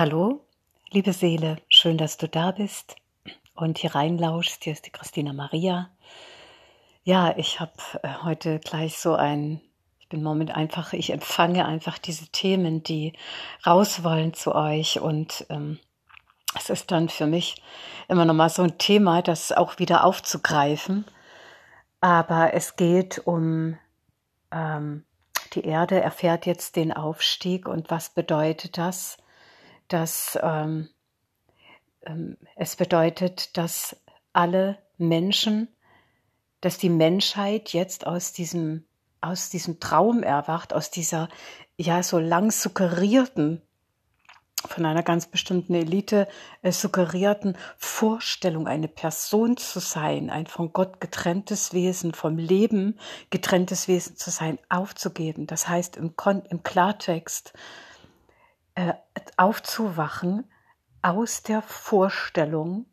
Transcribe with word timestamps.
Hallo, 0.00 0.40
liebe 0.92 1.12
Seele, 1.12 1.58
schön, 1.68 1.98
dass 1.98 2.16
du 2.16 2.26
da 2.26 2.52
bist 2.52 2.96
und 3.54 3.76
hier 3.76 3.94
reinlauschst. 3.94 4.64
Hier 4.64 4.72
ist 4.72 4.86
die 4.86 4.90
Christina 4.90 5.34
Maria. 5.34 5.90
Ja, 7.04 7.36
ich 7.36 7.60
habe 7.60 7.74
äh, 8.02 8.08
heute 8.22 8.60
gleich 8.60 8.98
so 8.98 9.14
ein, 9.14 9.60
ich 9.98 10.08
bin 10.08 10.22
moment 10.22 10.56
einfach, 10.56 10.94
ich 10.94 11.10
empfange 11.10 11.66
einfach 11.66 11.98
diese 11.98 12.28
Themen, 12.28 12.82
die 12.82 13.12
raus 13.66 14.02
wollen 14.02 14.32
zu 14.32 14.54
euch 14.54 15.00
und 15.00 15.44
ähm, 15.50 15.78
es 16.56 16.70
ist 16.70 16.90
dann 16.92 17.10
für 17.10 17.26
mich 17.26 17.60
immer 18.08 18.24
noch 18.24 18.32
mal 18.32 18.48
so 18.48 18.62
ein 18.62 18.78
Thema, 18.78 19.20
das 19.20 19.52
auch 19.52 19.78
wieder 19.78 20.04
aufzugreifen. 20.04 21.04
Aber 22.00 22.54
es 22.54 22.76
geht 22.76 23.18
um 23.26 23.76
ähm, 24.50 25.04
die 25.52 25.66
Erde 25.66 26.00
erfährt 26.00 26.46
jetzt 26.46 26.76
den 26.76 26.90
Aufstieg 26.90 27.68
und 27.68 27.90
was 27.90 28.08
bedeutet 28.08 28.78
das? 28.78 29.18
Dass 29.92 30.38
ähm, 30.42 30.88
ähm, 32.02 32.36
es 32.56 32.76
bedeutet, 32.76 33.56
dass 33.56 33.96
alle 34.32 34.78
Menschen, 34.98 35.68
dass 36.60 36.78
die 36.78 36.90
Menschheit 36.90 37.72
jetzt 37.72 38.06
aus 38.06 38.32
diesem, 38.32 38.84
aus 39.20 39.50
diesem 39.50 39.80
Traum 39.80 40.22
erwacht, 40.22 40.72
aus 40.72 40.90
dieser 40.90 41.28
ja 41.76 42.02
so 42.02 42.18
lang 42.18 42.50
suggerierten, 42.50 43.62
von 44.68 44.84
einer 44.84 45.02
ganz 45.02 45.26
bestimmten 45.26 45.74
Elite 45.74 46.28
äh, 46.60 46.70
suggerierten 46.70 47.56
Vorstellung, 47.78 48.66
eine 48.68 48.88
Person 48.88 49.56
zu 49.56 49.80
sein, 49.80 50.28
ein 50.28 50.46
von 50.46 50.74
Gott 50.74 51.00
getrenntes 51.00 51.72
Wesen, 51.72 52.12
vom 52.12 52.36
Leben 52.36 52.98
getrenntes 53.30 53.88
Wesen 53.88 54.16
zu 54.16 54.30
sein, 54.30 54.58
aufzugeben. 54.68 55.46
Das 55.46 55.66
heißt 55.66 55.96
im, 55.96 56.14
Kon 56.14 56.42
im 56.50 56.62
Klartext, 56.62 57.54
äh, 58.74 58.94
aufzuwachen 59.36 60.50
aus 61.02 61.42
der 61.42 61.62
Vorstellung 61.62 62.86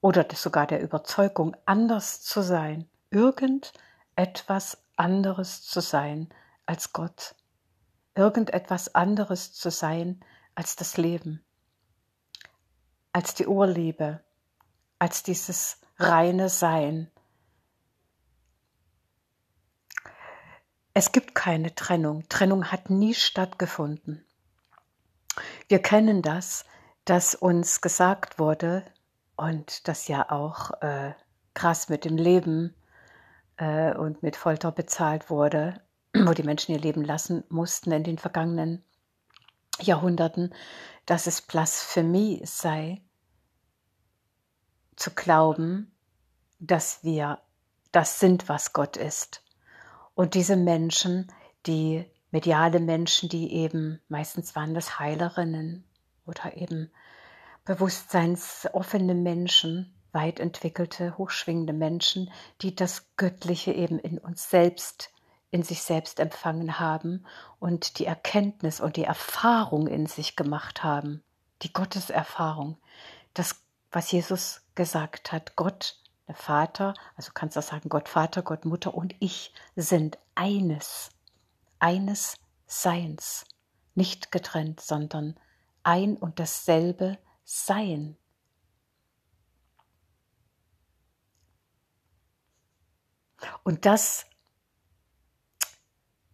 oder 0.00 0.26
sogar 0.34 0.66
der 0.66 0.82
Überzeugung, 0.82 1.56
anders 1.64 2.22
zu 2.22 2.42
sein, 2.42 2.88
irgendetwas 3.10 4.78
anderes 4.96 5.62
zu 5.62 5.80
sein 5.80 6.28
als 6.66 6.92
Gott, 6.92 7.34
irgendetwas 8.14 8.94
anderes 8.94 9.52
zu 9.52 9.70
sein 9.70 10.20
als 10.54 10.76
das 10.76 10.96
Leben, 10.96 11.44
als 13.12 13.34
die 13.34 13.46
Urliebe, 13.46 14.24
als 14.98 15.22
dieses 15.22 15.80
reine 15.98 16.48
Sein. 16.48 17.10
Es 20.94 21.12
gibt 21.12 21.34
keine 21.34 21.74
Trennung. 21.74 22.28
Trennung 22.28 22.72
hat 22.72 22.90
nie 22.90 23.14
stattgefunden. 23.14 24.25
Wir 25.68 25.80
kennen 25.80 26.22
das, 26.22 26.64
dass 27.04 27.34
uns 27.34 27.80
gesagt 27.80 28.38
wurde 28.38 28.84
und 29.36 29.88
das 29.88 30.06
ja 30.06 30.30
auch 30.30 30.70
äh, 30.80 31.12
krass 31.54 31.88
mit 31.88 32.04
dem 32.04 32.16
Leben 32.16 32.74
äh, 33.56 33.94
und 33.94 34.22
mit 34.22 34.36
Folter 34.36 34.70
bezahlt 34.70 35.28
wurde, 35.28 35.80
wo 36.14 36.32
die 36.32 36.44
Menschen 36.44 36.72
ihr 36.72 36.80
Leben 36.80 37.02
lassen 37.02 37.42
mussten 37.48 37.90
in 37.90 38.04
den 38.04 38.18
vergangenen 38.18 38.84
Jahrhunderten, 39.80 40.54
dass 41.04 41.26
es 41.26 41.42
Blasphemie 41.42 42.42
sei, 42.44 43.02
zu 44.94 45.10
glauben, 45.10 45.92
dass 46.58 47.02
wir 47.02 47.40
das 47.92 48.18
sind, 48.18 48.48
was 48.48 48.72
Gott 48.72 48.96
ist. 48.96 49.42
Und 50.14 50.34
diese 50.34 50.56
Menschen, 50.56 51.30
die 51.66 52.10
mediale 52.36 52.80
Menschen, 52.80 53.30
die 53.30 53.50
eben, 53.50 53.98
meistens 54.08 54.54
waren 54.54 54.74
das 54.74 54.98
Heilerinnen 54.98 55.84
oder 56.26 56.54
eben 56.54 56.90
bewusstseinsoffene 57.64 59.14
Menschen, 59.14 59.94
weit 60.12 60.38
entwickelte, 60.38 61.16
hochschwingende 61.16 61.72
Menschen, 61.72 62.30
die 62.60 62.76
das 62.76 63.06
Göttliche 63.16 63.72
eben 63.72 63.98
in 63.98 64.18
uns 64.18 64.50
selbst, 64.50 65.14
in 65.50 65.62
sich 65.62 65.80
selbst 65.80 66.20
empfangen 66.20 66.78
haben 66.78 67.24
und 67.58 67.98
die 67.98 68.04
Erkenntnis 68.04 68.82
und 68.82 68.96
die 68.96 69.04
Erfahrung 69.04 69.86
in 69.86 70.04
sich 70.04 70.36
gemacht 70.36 70.84
haben, 70.84 71.22
die 71.62 71.72
Gotteserfahrung, 71.72 72.76
das, 73.32 73.62
was 73.90 74.12
Jesus 74.12 74.60
gesagt 74.74 75.32
hat, 75.32 75.56
Gott, 75.56 75.96
der 76.28 76.34
Vater, 76.34 76.92
also 77.16 77.30
kannst 77.32 77.56
du 77.56 77.62
sagen, 77.62 77.88
Gott 77.88 78.10
Vater, 78.10 78.42
Gott 78.42 78.66
Mutter 78.66 78.92
und 78.92 79.14
ich 79.20 79.54
sind 79.74 80.18
eines 80.34 81.15
eines 81.78 82.38
Seins, 82.66 83.44
nicht 83.94 84.32
getrennt, 84.32 84.80
sondern 84.80 85.38
ein 85.82 86.16
und 86.16 86.40
dasselbe 86.40 87.18
Sein. 87.44 88.16
Und 93.62 93.86
das, 93.86 94.26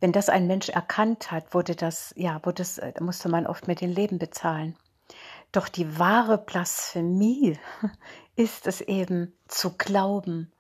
wenn 0.01 0.13
das 0.13 0.29
ein 0.29 0.47
Mensch 0.47 0.69
erkannt 0.69 1.31
hat, 1.31 1.55
wurde 1.55 1.77
das, 1.77 2.15
ja, 2.17 2.45
wurde 2.45 2.63
das, 2.63 2.77
da 2.77 3.05
musste 3.05 3.29
man 3.29 3.47
oft 3.47 3.69
mit 3.69 3.81
dem 3.81 3.91
Leben 3.91 4.19
bezahlen. 4.19 4.77
Doch 5.53 5.69
die 5.69 5.99
wahre 5.99 6.39
Blasphemie 6.39 7.59
ist 8.37 8.67
es 8.67 8.81
eben 8.81 9.37
zu 9.49 9.77
glauben, 9.77 10.51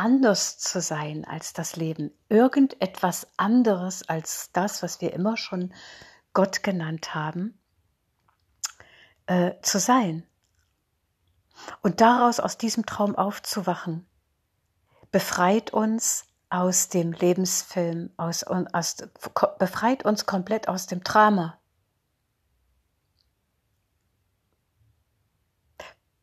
anders 0.00 0.58
zu 0.58 0.80
sein 0.80 1.26
als 1.26 1.52
das 1.52 1.76
Leben, 1.76 2.10
irgendetwas 2.30 3.26
anderes 3.36 4.08
als 4.08 4.50
das, 4.54 4.82
was 4.82 5.02
wir 5.02 5.12
immer 5.12 5.36
schon 5.36 5.74
Gott 6.32 6.62
genannt 6.62 7.14
haben, 7.14 7.60
äh, 9.26 9.52
zu 9.60 9.78
sein. 9.78 10.26
Und 11.82 12.00
daraus 12.00 12.40
aus 12.40 12.56
diesem 12.56 12.86
Traum 12.86 13.14
aufzuwachen, 13.14 14.06
befreit 15.12 15.70
uns 15.74 16.24
aus 16.48 16.88
dem 16.88 17.12
Lebensfilm, 17.12 18.10
aus, 18.16 18.42
aus, 18.44 18.96
befreit 19.58 20.06
uns 20.06 20.24
komplett 20.24 20.66
aus 20.66 20.86
dem 20.86 21.04
Drama, 21.04 21.59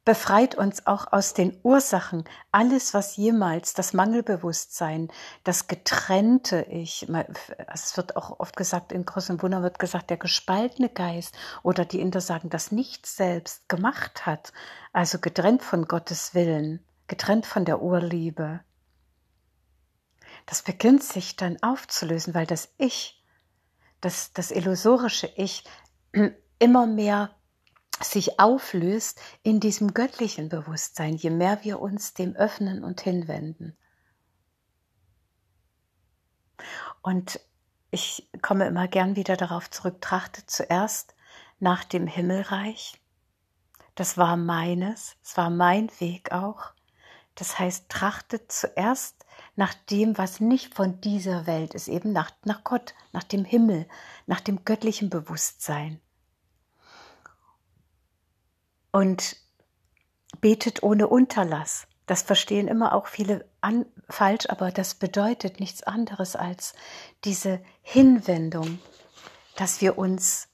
befreit 0.08 0.56
uns 0.56 0.88
auch 0.88 1.12
aus 1.12 1.34
den 1.34 1.60
Ursachen. 1.64 2.24
Alles, 2.54 2.94
was 2.94 3.18
jemals 3.18 3.74
das 3.74 3.92
Mangelbewusstsein, 3.92 5.10
das 5.44 5.68
getrennte 5.68 6.62
Ich, 6.70 7.06
es 7.74 7.98
wird 7.98 8.16
auch 8.16 8.40
oft 8.40 8.56
gesagt, 8.56 8.94
in 8.94 9.06
großen 9.06 9.42
Wunder 9.42 9.64
wird 9.64 9.80
gesagt, 9.80 10.10
der 10.10 10.16
gespaltene 10.16 10.88
Geist 10.88 11.38
oder 11.62 11.84
die 11.84 12.00
Inder 12.00 12.22
sagen, 12.22 12.50
das 12.50 12.72
Nichts 12.72 13.18
selbst 13.18 13.68
gemacht 13.68 14.26
hat, 14.26 14.54
also 14.94 15.20
getrennt 15.20 15.62
von 15.62 15.90
Gottes 15.90 16.34
Willen, 16.34 16.80
getrennt 17.08 17.46
von 17.46 17.66
der 17.66 17.82
Urliebe. 17.82 18.62
Das 20.46 20.62
beginnt 20.62 21.04
sich 21.04 21.36
dann 21.36 21.62
aufzulösen, 21.62 22.34
weil 22.34 22.48
das 22.48 22.70
Ich, 22.78 23.22
das, 24.00 24.32
das 24.32 24.52
illusorische 24.52 25.30
Ich, 25.36 25.66
immer 26.60 26.88
mehr 26.88 27.37
sich 28.02 28.40
auflöst 28.40 29.20
in 29.44 29.60
diesem 29.60 29.94
göttlichen 29.94 30.50
Bewusstsein, 30.50 31.16
je 31.16 31.30
mehr 31.30 31.64
wir 31.64 31.80
uns 31.80 32.14
dem 32.14 32.36
öffnen 32.36 32.84
und 32.84 33.02
hinwenden. 33.02 33.78
Und 37.02 37.40
ich 37.92 38.30
komme 38.42 38.68
immer 38.68 38.88
gern 38.88 39.16
wieder 39.16 39.38
darauf 39.38 39.70
zurück, 39.70 40.02
trachte 40.02 40.46
zuerst 40.46 41.16
nach 41.60 41.84
dem 41.84 42.08
Himmelreich. 42.08 43.02
Das 43.96 44.18
war 44.18 44.38
meines, 44.38 45.16
es 45.24 45.38
war 45.38 45.50
mein 45.50 45.90
Weg 46.00 46.32
auch. 46.32 46.74
Das 47.36 47.58
heißt, 47.58 47.90
trachtet 47.90 48.52
zuerst 48.52 49.26
nach 49.56 49.74
dem, 49.74 50.18
was 50.18 50.40
nicht 50.40 50.76
von 50.76 51.02
dieser 51.02 51.48
Welt 51.48 51.74
ist, 51.74 51.88
eben 51.88 52.12
nach, 52.12 52.32
nach 52.44 52.64
Gott, 52.64 52.94
nach 53.12 53.24
dem 53.24 53.46
Himmel, 53.46 53.88
nach 54.26 54.40
dem 54.40 54.66
göttlichen 54.66 55.10
Bewusstsein 55.10 56.02
und 58.98 59.36
betet 60.42 60.82
ohne 60.82 61.08
Unterlass. 61.08 61.86
Das 62.08 62.24
verstehen 62.24 62.68
immer 62.68 62.96
auch 62.96 63.06
viele 63.06 63.48
an, 63.62 63.86
falsch, 64.10 64.50
aber 64.50 64.72
das 64.72 64.96
bedeutet 64.96 65.60
nichts 65.60 65.84
anderes 65.84 66.36
als 66.36 66.74
diese 67.24 67.62
Hinwendung, 67.84 68.80
dass 69.56 69.82
wir 69.82 70.00
uns 70.00 70.48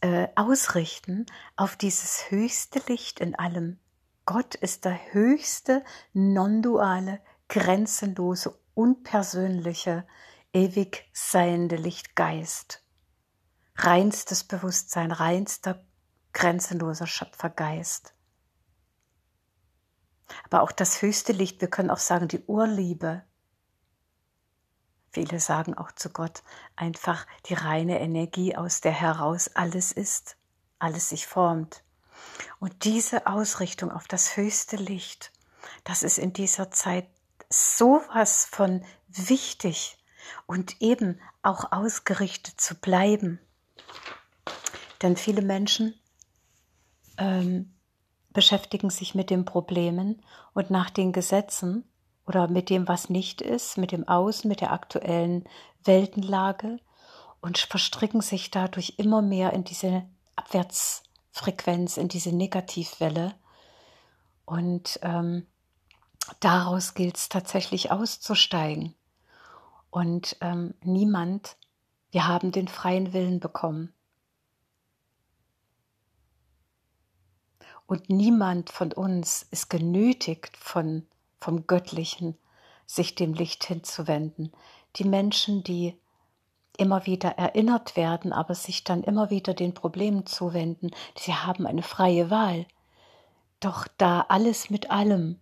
äh, 0.00 0.26
ausrichten 0.34 1.26
auf 1.54 1.76
dieses 1.76 2.28
höchste 2.28 2.82
Licht 2.88 3.20
in 3.20 3.36
allem. 3.36 3.78
Gott 4.26 4.56
ist 4.56 4.84
der 4.84 4.98
höchste, 5.12 5.84
non-duale, 6.14 7.20
grenzenlose, 7.48 8.58
unpersönliche, 8.74 10.04
ewig 10.52 11.08
seiende 11.12 11.76
Lichtgeist. 11.76 12.82
Reinstes 13.76 14.42
Bewusstsein, 14.42 15.12
reinster 15.12 15.84
grenzenloser 16.38 17.08
Schöpfergeist. 17.08 18.14
Aber 20.44 20.62
auch 20.62 20.70
das 20.70 21.02
höchste 21.02 21.32
Licht, 21.32 21.60
wir 21.60 21.68
können 21.68 21.90
auch 21.90 21.98
sagen, 21.98 22.28
die 22.28 22.44
Urliebe. 22.44 23.24
Viele 25.10 25.40
sagen 25.40 25.74
auch 25.74 25.90
zu 25.90 26.10
Gott 26.10 26.44
einfach 26.76 27.26
die 27.46 27.54
reine 27.54 27.98
Energie, 27.98 28.54
aus 28.54 28.80
der 28.80 28.92
heraus 28.92 29.48
alles 29.54 29.90
ist. 29.90 30.36
alles 30.78 31.08
sich 31.08 31.26
formt. 31.26 31.82
Und 32.60 32.84
diese 32.84 33.26
Ausrichtung 33.26 33.90
auf 33.90 34.06
das 34.06 34.36
höchste 34.36 34.76
Licht, 34.76 35.32
das 35.82 36.04
ist 36.04 36.18
in 36.18 36.32
dieser 36.32 36.70
Zeit 36.70 37.08
sowas 37.50 38.44
von 38.44 38.84
wichtig 39.08 39.98
und 40.46 40.80
eben 40.80 41.20
auch 41.42 41.72
ausgerichtet 41.72 42.60
zu 42.60 42.76
bleiben. 42.76 43.40
Denn 45.02 45.16
viele 45.16 45.42
Menschen 45.42 45.98
ähm, 47.18 47.74
beschäftigen 48.32 48.90
sich 48.90 49.14
mit 49.14 49.30
den 49.30 49.44
Problemen 49.44 50.22
und 50.54 50.70
nach 50.70 50.90
den 50.90 51.12
Gesetzen 51.12 51.84
oder 52.26 52.48
mit 52.48 52.70
dem, 52.70 52.86
was 52.88 53.08
nicht 53.08 53.40
ist, 53.40 53.78
mit 53.78 53.90
dem 53.90 54.06
Außen, 54.06 54.48
mit 54.48 54.60
der 54.60 54.72
aktuellen 54.72 55.44
Weltenlage 55.84 56.78
und 57.40 57.58
verstricken 57.58 58.20
sich 58.20 58.50
dadurch 58.50 58.94
immer 58.98 59.22
mehr 59.22 59.52
in 59.52 59.64
diese 59.64 60.04
Abwärtsfrequenz, 60.36 61.96
in 61.96 62.08
diese 62.08 62.32
Negativwelle. 62.32 63.34
Und 64.44 64.98
ähm, 65.02 65.46
daraus 66.40 66.94
gilt 66.94 67.16
es 67.16 67.28
tatsächlich 67.28 67.90
auszusteigen. 67.90 68.94
Und 69.90 70.36
ähm, 70.40 70.74
niemand, 70.82 71.56
wir 72.10 72.26
haben 72.26 72.52
den 72.52 72.68
freien 72.68 73.12
Willen 73.12 73.40
bekommen. 73.40 73.92
Und 77.88 78.10
niemand 78.10 78.68
von 78.68 78.92
uns 78.92 79.46
ist 79.50 79.70
genötigt, 79.70 80.58
von, 80.58 81.06
vom 81.40 81.66
Göttlichen 81.66 82.36
sich 82.84 83.14
dem 83.14 83.32
Licht 83.32 83.64
hinzuwenden. 83.64 84.52
Die 84.96 85.04
Menschen, 85.04 85.64
die 85.64 85.98
immer 86.76 87.06
wieder 87.06 87.30
erinnert 87.38 87.96
werden, 87.96 88.34
aber 88.34 88.54
sich 88.54 88.84
dann 88.84 89.02
immer 89.02 89.30
wieder 89.30 89.54
den 89.54 89.72
Problemen 89.72 90.26
zuwenden, 90.26 90.90
sie 91.16 91.32
haben 91.32 91.66
eine 91.66 91.82
freie 91.82 92.28
Wahl. 92.28 92.66
Doch 93.58 93.88
da 93.96 94.26
alles 94.28 94.68
mit 94.68 94.90
allem 94.90 95.40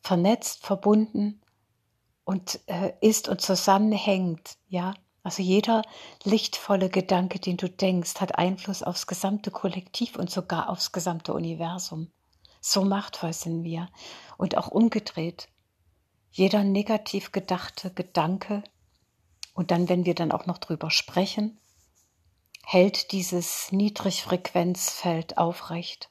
vernetzt, 0.00 0.64
verbunden 0.64 1.42
und 2.24 2.60
äh, 2.64 2.94
ist 3.02 3.28
und 3.28 3.42
zusammenhängt, 3.42 4.56
ja, 4.68 4.94
also 5.28 5.42
jeder 5.42 5.82
lichtvolle 6.24 6.88
Gedanke, 6.88 7.38
den 7.38 7.58
du 7.58 7.68
denkst, 7.68 8.14
hat 8.18 8.38
Einfluss 8.38 8.82
aufs 8.82 9.06
gesamte 9.06 9.50
Kollektiv 9.50 10.16
und 10.16 10.30
sogar 10.30 10.70
aufs 10.70 10.90
gesamte 10.90 11.34
Universum. 11.34 12.10
So 12.62 12.82
machtvoll 12.82 13.34
sind 13.34 13.62
wir. 13.62 13.90
Und 14.38 14.56
auch 14.56 14.68
umgedreht. 14.68 15.50
Jeder 16.30 16.64
negativ 16.64 17.30
gedachte 17.30 17.90
Gedanke, 17.90 18.64
und 19.52 19.70
dann, 19.70 19.90
wenn 19.90 20.06
wir 20.06 20.14
dann 20.14 20.32
auch 20.32 20.46
noch 20.46 20.56
drüber 20.56 20.90
sprechen, 20.90 21.60
hält 22.64 23.12
dieses 23.12 23.70
Niedrigfrequenzfeld 23.70 25.36
aufrecht. 25.36 26.08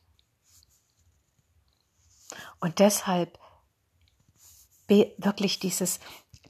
Und 2.59 2.77
deshalb 2.77 3.39
wirklich 4.87 5.57
dieses 5.57 5.99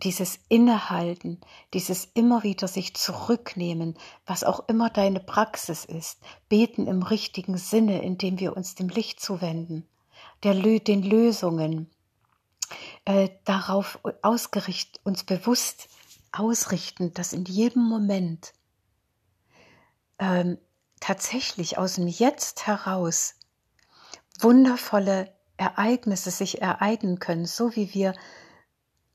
dieses 0.04 0.40
Innehalten, 0.50 1.42
dieses 1.74 2.06
immer 2.14 2.44
wieder 2.44 2.68
sich 2.68 2.96
zurücknehmen, 2.96 3.98
was 4.26 4.44
auch 4.44 4.68
immer 4.68 4.90
deine 4.90 5.20
Praxis 5.20 5.86
ist, 5.86 6.20
beten 6.50 6.88
im 6.88 7.04
richtigen 7.04 7.58
Sinne, 7.58 8.02
indem 8.02 8.40
wir 8.40 8.56
uns 8.56 8.76
dem 8.76 8.90
Licht 8.90 9.20
zuwenden, 9.20 9.88
der, 10.44 10.54
den 10.54 11.04
Lösungen, 11.04 11.90
äh, 13.06 13.30
darauf 13.46 14.00
ausgerichtet, 14.22 15.00
uns 15.04 15.24
bewusst 15.24 15.88
ausrichten, 16.32 17.14
dass 17.14 17.34
in 17.34 17.46
jedem 17.46 17.84
Moment 17.84 18.54
ähm, 20.20 20.58
tatsächlich 21.00 21.78
aus 21.78 21.96
dem 21.96 22.08
Jetzt 22.08 22.68
heraus 22.68 23.36
wundervolle 24.40 25.34
Ereignisse 25.58 26.32
sich 26.32 26.62
ereignen 26.62 27.20
können, 27.20 27.46
so 27.46 27.76
wie 27.76 27.94
wir 27.94 28.14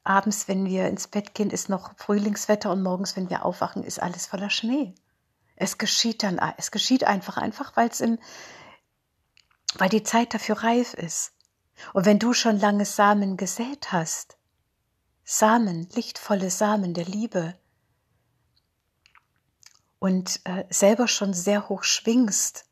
abends, 0.05 0.49
wenn 0.49 0.67
wir 0.67 0.89
ins 0.89 1.09
Bett 1.09 1.35
gehen, 1.35 1.51
ist 1.51 1.69
noch 1.69 1.97
Frühlingswetter 1.97 2.71
und 2.71 2.83
morgens, 2.83 3.17
wenn 3.17 3.31
wir 3.31 3.45
aufwachen, 3.45 3.85
ist 3.85 4.03
alles 4.03 4.27
voller 4.27 4.51
Schnee. 4.51 4.95
Es 5.57 5.79
geschieht 5.79 6.23
dann, 6.23 6.41
es 6.57 6.71
geschieht 6.71 7.05
einfach, 7.05 7.37
einfach, 7.37 7.77
weil 7.77 7.89
es 7.89 8.01
im, 8.01 8.19
weil 9.77 9.89
die 9.89 10.03
Zeit 10.03 10.35
dafür 10.35 10.63
reif 10.63 10.95
ist. 10.95 11.33
Und 11.93 12.05
wenn 12.05 12.19
du 12.19 12.33
schon 12.33 12.59
lange 12.59 12.85
Samen 12.85 13.37
gesät 13.37 13.93
hast, 13.93 14.37
Samen, 15.25 15.89
lichtvolle 15.95 16.51
Samen 16.51 16.95
der 16.95 17.05
Liebe, 17.05 17.55
und 20.03 20.41
äh, 20.43 20.65
selber 20.69 21.07
schon 21.07 21.33
sehr 21.33 21.69
hoch 21.69 21.85
schwingst 21.85 22.65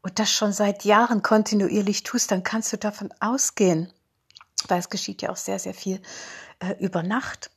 und 0.00 0.20
das 0.20 0.30
schon 0.30 0.52
seit 0.52 0.84
Jahren 0.84 1.20
kontinuierlich 1.20 2.04
tust, 2.04 2.30
dann 2.30 2.44
kannst 2.44 2.72
du 2.72 2.76
davon 2.76 3.12
ausgehen, 3.18 3.92
weil 4.70 4.78
es 4.78 4.90
geschieht 4.90 5.22
ja 5.22 5.30
auch 5.30 5.36
sehr, 5.36 5.58
sehr 5.58 5.74
viel 5.74 6.00
äh, 6.60 6.74
über 6.78 7.02
Nacht, 7.02 7.50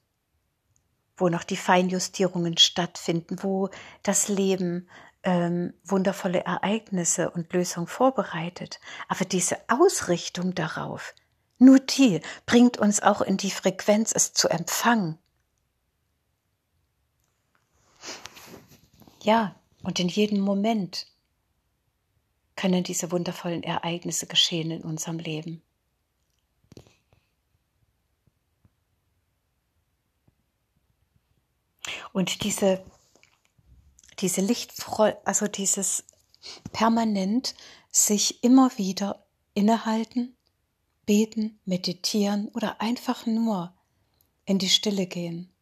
wo 1.18 1.30
noch 1.30 1.44
die 1.44 1.58
Feinjustierungen 1.58 2.58
stattfinden, 2.58 3.38
wo 3.42 3.70
das 4.04 4.28
Leben 4.28 4.90
ähm, 5.24 5.74
wundervolle 5.84 6.44
Ereignisse 6.44 7.32
und 7.32 7.52
Lösungen 7.54 7.88
vorbereitet. 7.88 8.80
Aber 9.08 9.26
diese 9.26 9.58
Ausrichtung 9.68 10.54
darauf, 10.54 11.14
nur 11.58 11.80
die 11.80 12.22
bringt 12.46 12.78
uns 12.78 13.02
auch 13.02 13.22
in 13.22 13.38
die 13.38 13.52
Frequenz, 13.52 14.12
es 14.14 14.34
zu 14.34 14.50
empfangen. 14.50 15.18
Ja, 19.24 19.56
und 19.82 20.00
in 20.00 20.08
jedem 20.08 20.40
Moment 20.42 21.08
können 22.56 22.84
diese 22.84 23.12
wundervollen 23.12 23.64
Ereignisse 23.64 24.28
geschehen 24.28 24.72
in 24.72 24.82
unserem 24.84 25.18
Leben. 25.18 25.62
Und 32.16 32.46
diese, 32.46 32.82
diese 34.20 34.40
Lichtfreude, 34.40 35.20
also 35.26 35.48
dieses 35.48 36.06
permanent 36.72 37.56
sich 37.92 38.42
immer 38.42 38.72
wieder 38.78 39.28
innehalten, 39.54 40.38
beten, 41.06 41.60
meditieren 41.66 42.48
oder 42.54 42.80
einfach 42.80 43.26
nur 43.26 43.76
in 44.46 44.60
die 44.60 44.70
Stille 44.70 45.08
gehen. 45.08 45.54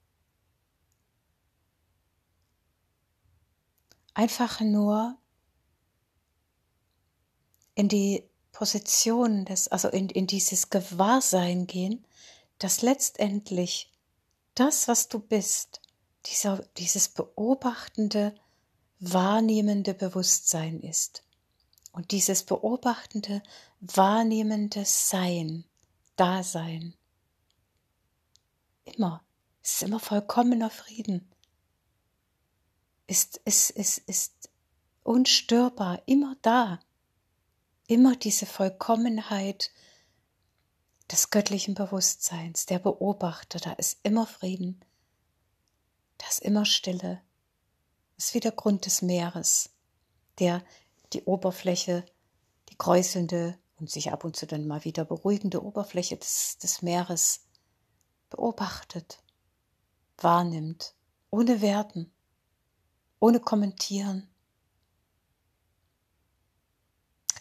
Einfach 4.13 4.59
nur 4.61 5.17
in 7.73 7.89
die 7.89 8.29
Position 8.51 9.45
des, 9.45 9.69
also 9.69 9.87
in, 9.87 10.07
in 10.07 10.27
dieses 10.27 10.69
Gewahrsein 10.69 11.65
gehen, 11.65 12.05
dass 12.59 12.83
letztendlich 12.83 13.91
das, 14.53 14.87
was 14.87 15.09
du 15.09 15.17
bist, 15.17 15.81
dieser, 16.25 16.57
dieses 16.77 17.09
beobachtende, 17.09 18.35
wahrnehmende 18.99 19.93
Bewusstsein 19.93 20.79
ist. 20.79 21.23
Und 21.91 22.11
dieses 22.11 22.43
beobachtende, 22.43 23.43
wahrnehmende 23.81 24.83
Sein, 24.85 25.65
Dasein. 26.15 26.95
Immer, 28.85 29.23
es 29.61 29.75
ist 29.75 29.83
immer 29.83 29.99
vollkommener 29.99 30.69
Frieden. 30.69 31.29
Ist, 33.07 33.37
ist, 33.45 33.69
ist, 33.71 33.97
ist 33.99 34.49
unstörbar, 35.03 36.01
immer 36.05 36.35
da. 36.41 36.79
Immer 37.87 38.15
diese 38.15 38.45
Vollkommenheit 38.45 39.71
des 41.11 41.29
göttlichen 41.29 41.75
Bewusstseins, 41.75 42.65
der 42.65 42.79
Beobachter, 42.79 43.59
da 43.59 43.73
ist 43.73 43.99
immer 44.03 44.25
Frieden 44.25 44.83
da 46.23 46.29
ist 46.29 46.39
immer 46.39 46.65
Stille. 46.65 47.21
Das 48.15 48.27
ist 48.27 48.33
wie 48.33 48.39
der 48.39 48.53
Grund 48.53 48.85
des 48.85 49.01
Meeres, 49.01 49.71
der 50.39 50.63
die 51.11 51.23
Oberfläche, 51.23 52.05
die 52.69 52.77
kräuselnde 52.77 53.59
und 53.75 53.89
sich 53.89 54.11
ab 54.13 54.23
und 54.23 54.37
zu 54.37 54.47
dann 54.47 54.65
mal 54.65 54.85
wieder 54.85 55.03
beruhigende 55.03 55.61
Oberfläche 55.61 56.15
des, 56.15 56.57
des 56.59 56.81
Meeres 56.81 57.45
beobachtet, 58.29 59.21
wahrnimmt, 60.17 60.95
ohne 61.29 61.61
Werten, 61.61 62.09
ohne 63.19 63.41
Kommentieren, 63.41 64.29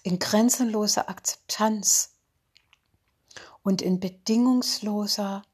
in 0.03 0.19
grenzenloser 0.19 1.09
Akzeptanz 1.09 2.17
und 3.63 3.81
in 3.81 4.01
bedingungsloser 4.01 5.45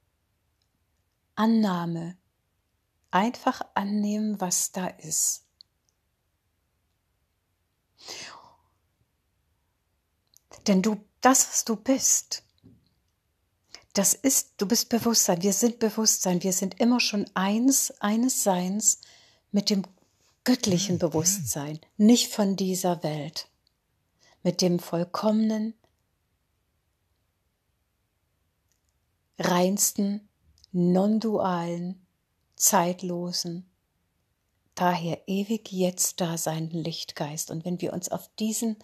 Annahme 1.34 2.16
Einfach 3.10 3.62
annehmen, 3.74 4.40
was 4.40 4.72
da 4.72 4.86
ist. 4.86 5.44
Denn 10.66 10.82
du, 10.82 11.02
das, 11.20 11.48
was 11.48 11.64
du 11.64 11.76
bist, 11.76 12.42
das 13.94 14.14
ist, 14.14 14.52
du 14.58 14.66
bist 14.66 14.90
Bewusstsein, 14.90 15.42
wir 15.42 15.52
sind 15.52 15.78
Bewusstsein, 15.78 16.42
wir 16.42 16.52
sind 16.52 16.78
immer 16.78 17.00
schon 17.00 17.28
eins, 17.34 17.90
eines 18.00 18.44
Seins 18.44 19.00
mit 19.50 19.70
dem 19.70 19.82
göttlichen 20.44 20.98
Bewusstsein, 20.98 21.80
nicht 21.96 22.32
von 22.32 22.54
dieser 22.54 23.02
Welt, 23.02 23.48
mit 24.42 24.60
dem 24.60 24.78
vollkommenen, 24.78 25.74
reinsten, 29.38 30.28
non-dualen, 30.72 32.06
zeitlosen, 32.58 33.68
daher 34.74 35.26
ewig 35.26 35.72
jetzt 35.72 36.20
da 36.20 36.38
seienden 36.38 36.82
Lichtgeist. 36.82 37.50
Und 37.50 37.64
wenn 37.64 37.80
wir 37.80 37.92
uns 37.92 38.10
auf 38.10 38.28
diesen 38.38 38.76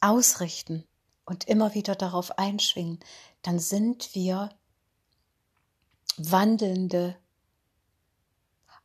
ausrichten 0.00 0.84
und 1.24 1.44
immer 1.44 1.74
wieder 1.74 1.94
darauf 1.94 2.38
einschwingen, 2.38 3.00
dann 3.42 3.58
sind 3.58 4.14
wir 4.14 4.50
wandelnde, 6.16 7.16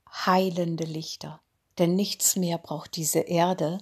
heilende 0.10 0.86
Lichter. 0.86 1.42
Denn 1.78 1.96
nichts 1.96 2.36
mehr 2.36 2.58
braucht 2.58 2.96
diese 2.96 3.20
Erde, 3.20 3.80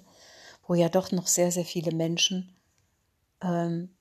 wo 0.68 0.74
ja 0.74 0.90
doch 0.90 1.12
noch 1.12 1.28
sehr, 1.28 1.52
sehr 1.52 1.66
viele 1.66 1.92
Menschen 1.94 2.56
ähm, 3.42 3.94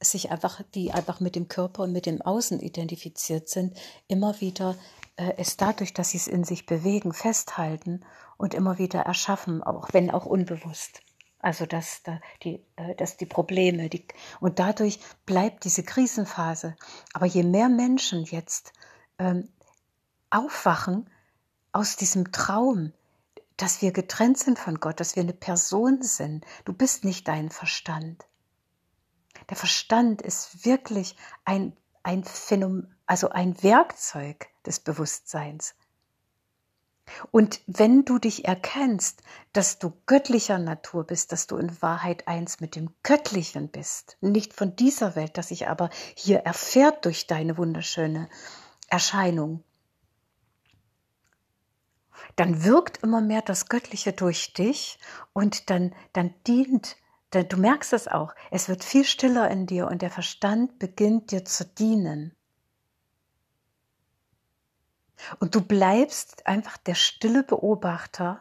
sich 0.00 0.30
einfach, 0.30 0.62
die 0.74 0.92
einfach 0.92 1.20
mit 1.20 1.34
dem 1.34 1.48
Körper 1.48 1.82
und 1.82 1.92
mit 1.92 2.06
dem 2.06 2.22
Außen 2.22 2.60
identifiziert 2.60 3.48
sind, 3.48 3.76
immer 4.06 4.40
wieder 4.40 4.76
es 5.16 5.56
dadurch, 5.56 5.94
dass 5.94 6.10
sie 6.10 6.18
es 6.18 6.26
in 6.26 6.44
sich 6.44 6.66
bewegen, 6.66 7.12
festhalten 7.12 8.04
und 8.36 8.54
immer 8.54 8.78
wieder 8.78 9.00
erschaffen, 9.00 9.62
auch 9.62 9.88
wenn 9.92 10.10
auch 10.10 10.26
unbewusst. 10.26 11.00
Also 11.38 11.66
dass, 11.66 12.02
da 12.02 12.20
die, 12.42 12.64
äh, 12.76 12.94
dass 12.94 13.18
die 13.18 13.26
Probleme, 13.26 13.90
die, 13.90 14.06
und 14.40 14.58
dadurch 14.58 14.98
bleibt 15.26 15.64
diese 15.64 15.82
Krisenphase. 15.82 16.74
Aber 17.12 17.26
je 17.26 17.42
mehr 17.42 17.68
Menschen 17.68 18.24
jetzt 18.24 18.72
ähm, 19.18 19.50
aufwachen 20.30 21.10
aus 21.72 21.96
diesem 21.96 22.32
Traum, 22.32 22.92
dass 23.56 23.82
wir 23.82 23.92
getrennt 23.92 24.38
sind 24.38 24.58
von 24.58 24.80
Gott, 24.80 25.00
dass 25.00 25.16
wir 25.16 25.22
eine 25.22 25.34
Person 25.34 26.02
sind, 26.02 26.44
du 26.64 26.72
bist 26.72 27.04
nicht 27.04 27.28
dein 27.28 27.50
Verstand. 27.50 28.24
Der 29.50 29.56
Verstand 29.56 30.22
ist 30.22 30.64
wirklich 30.64 31.16
ein, 31.44 31.76
ein 32.04 32.22
Phänomen, 32.22 32.94
also 33.06 33.30
ein 33.30 33.60
Werkzeug 33.62 34.46
des 34.64 34.78
Bewusstseins. 34.78 35.74
Und 37.30 37.60
wenn 37.66 38.04
du 38.04 38.18
dich 38.18 38.46
erkennst, 38.46 39.22
dass 39.52 39.78
du 39.78 39.92
göttlicher 40.06 40.58
Natur 40.58 41.04
bist, 41.04 41.32
dass 41.32 41.46
du 41.46 41.56
in 41.56 41.82
Wahrheit 41.82 42.28
eins 42.28 42.60
mit 42.60 42.76
dem 42.76 42.94
Göttlichen 43.02 43.68
bist, 43.68 44.16
nicht 44.20 44.54
von 44.54 44.74
dieser 44.76 45.14
Welt, 45.14 45.36
das 45.36 45.48
sich 45.48 45.68
aber 45.68 45.90
hier 46.14 46.40
erfährt 46.40 47.04
durch 47.04 47.26
deine 47.26 47.58
wunderschöne 47.58 48.28
Erscheinung, 48.88 49.62
dann 52.36 52.64
wirkt 52.64 53.02
immer 53.02 53.20
mehr 53.20 53.42
das 53.42 53.68
Göttliche 53.68 54.12
durch 54.12 54.54
dich 54.54 54.98
und 55.32 55.68
dann, 55.70 55.94
dann 56.14 56.34
dient, 56.46 56.96
du 57.42 57.56
merkst 57.56 57.92
es 57.92 58.06
auch, 58.06 58.34
es 58.50 58.68
wird 58.68 58.84
viel 58.84 59.04
stiller 59.04 59.50
in 59.50 59.66
dir 59.66 59.88
und 59.88 60.02
der 60.02 60.10
Verstand 60.10 60.78
beginnt 60.78 61.30
dir 61.30 61.44
zu 61.44 61.64
dienen. 61.64 62.36
Und 65.40 65.54
du 65.54 65.60
bleibst 65.60 66.46
einfach 66.46 66.76
der 66.76 66.94
stille 66.94 67.42
Beobachter 67.42 68.40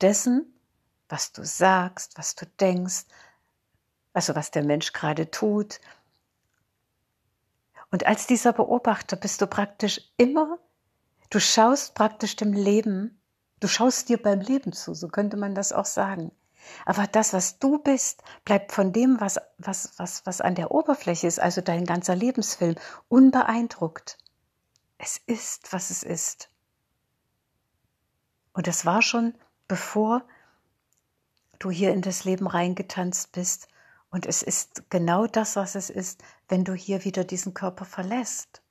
dessen, 0.00 0.58
was 1.08 1.32
du 1.32 1.44
sagst, 1.44 2.18
was 2.18 2.34
du 2.34 2.46
denkst, 2.46 3.04
also 4.12 4.34
was 4.34 4.50
der 4.50 4.62
Mensch 4.62 4.92
gerade 4.92 5.30
tut. 5.30 5.80
Und 7.90 8.06
als 8.06 8.26
dieser 8.26 8.52
Beobachter 8.52 9.16
bist 9.16 9.40
du 9.40 9.46
praktisch 9.46 10.00
immer, 10.16 10.58
du 11.30 11.40
schaust 11.40 11.94
praktisch 11.94 12.36
dem 12.36 12.52
Leben, 12.52 13.20
du 13.60 13.68
schaust 13.68 14.08
dir 14.08 14.20
beim 14.20 14.40
Leben 14.40 14.72
zu, 14.72 14.94
so 14.94 15.08
könnte 15.08 15.36
man 15.36 15.54
das 15.54 15.72
auch 15.72 15.84
sagen. 15.84 16.32
Aber 16.84 17.06
das, 17.06 17.32
was 17.32 17.58
du 17.58 17.78
bist, 17.78 18.22
bleibt 18.44 18.72
von 18.72 18.92
dem, 18.92 19.20
was, 19.20 19.38
was, 19.58 19.92
was, 19.98 20.26
was 20.26 20.40
an 20.40 20.54
der 20.54 20.70
Oberfläche 20.70 21.26
ist, 21.26 21.40
also 21.40 21.60
dein 21.60 21.84
ganzer 21.84 22.14
Lebensfilm, 22.14 22.76
unbeeindruckt. 23.08 24.18
Es 24.98 25.18
ist, 25.26 25.72
was 25.72 25.90
es 25.90 26.02
ist. 26.02 26.50
Und 28.52 28.66
das 28.66 28.84
war 28.84 29.02
schon, 29.02 29.34
bevor 29.66 30.24
du 31.58 31.70
hier 31.70 31.92
in 31.92 32.02
das 32.02 32.24
Leben 32.24 32.46
reingetanzt 32.46 33.32
bist. 33.32 33.68
Und 34.10 34.26
es 34.26 34.42
ist 34.42 34.90
genau 34.90 35.26
das, 35.26 35.56
was 35.56 35.74
es 35.74 35.88
ist, 35.88 36.22
wenn 36.48 36.64
du 36.64 36.74
hier 36.74 37.04
wieder 37.04 37.24
diesen 37.24 37.54
Körper 37.54 37.84
verlässt. 37.84 38.62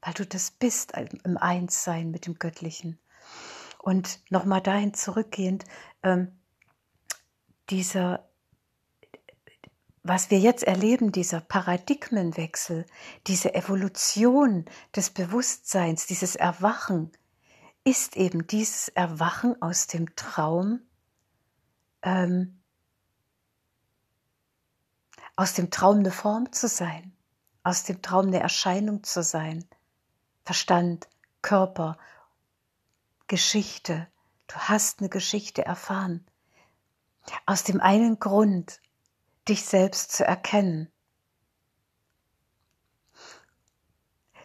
Weil 0.00 0.14
du 0.14 0.24
das 0.24 0.50
bist 0.50 0.92
im 1.24 1.36
Einssein 1.36 2.10
mit 2.10 2.26
dem 2.26 2.38
Göttlichen. 2.38 2.98
Und 3.78 4.20
nochmal 4.30 4.62
dahin 4.62 4.94
zurückgehend, 4.94 5.64
ähm, 6.02 6.39
dieser 7.70 8.30
was 10.02 10.30
wir 10.30 10.38
jetzt 10.38 10.64
erleben, 10.64 11.12
dieser 11.12 11.40
Paradigmenwechsel, 11.40 12.86
diese 13.26 13.54
Evolution 13.54 14.64
des 14.96 15.10
Bewusstseins, 15.10 16.06
dieses 16.06 16.36
Erwachen, 16.36 17.12
ist 17.84 18.16
eben 18.16 18.46
dieses 18.46 18.88
Erwachen 18.88 19.60
aus 19.60 19.86
dem 19.86 20.14
Traum, 20.16 20.80
ähm, 22.02 22.60
aus 25.36 25.54
dem 25.54 25.70
Traum 25.70 25.98
eine 25.98 26.10
Form 26.10 26.50
zu 26.52 26.68
sein, 26.68 27.12
aus 27.62 27.84
dem 27.84 28.02
Traum 28.02 28.28
eine 28.28 28.40
Erscheinung 28.40 29.02
zu 29.02 29.22
sein, 29.22 29.66
Verstand, 30.44 31.08
Körper, 31.42 31.98
Geschichte. 33.26 34.08
Du 34.46 34.56
hast 34.56 35.00
eine 35.00 35.08
Geschichte 35.08 35.64
erfahren. 35.64 36.26
Aus 37.46 37.64
dem 37.64 37.80
einen 37.80 38.18
Grund, 38.18 38.80
dich 39.48 39.64
selbst 39.64 40.12
zu 40.12 40.24
erkennen. 40.24 40.90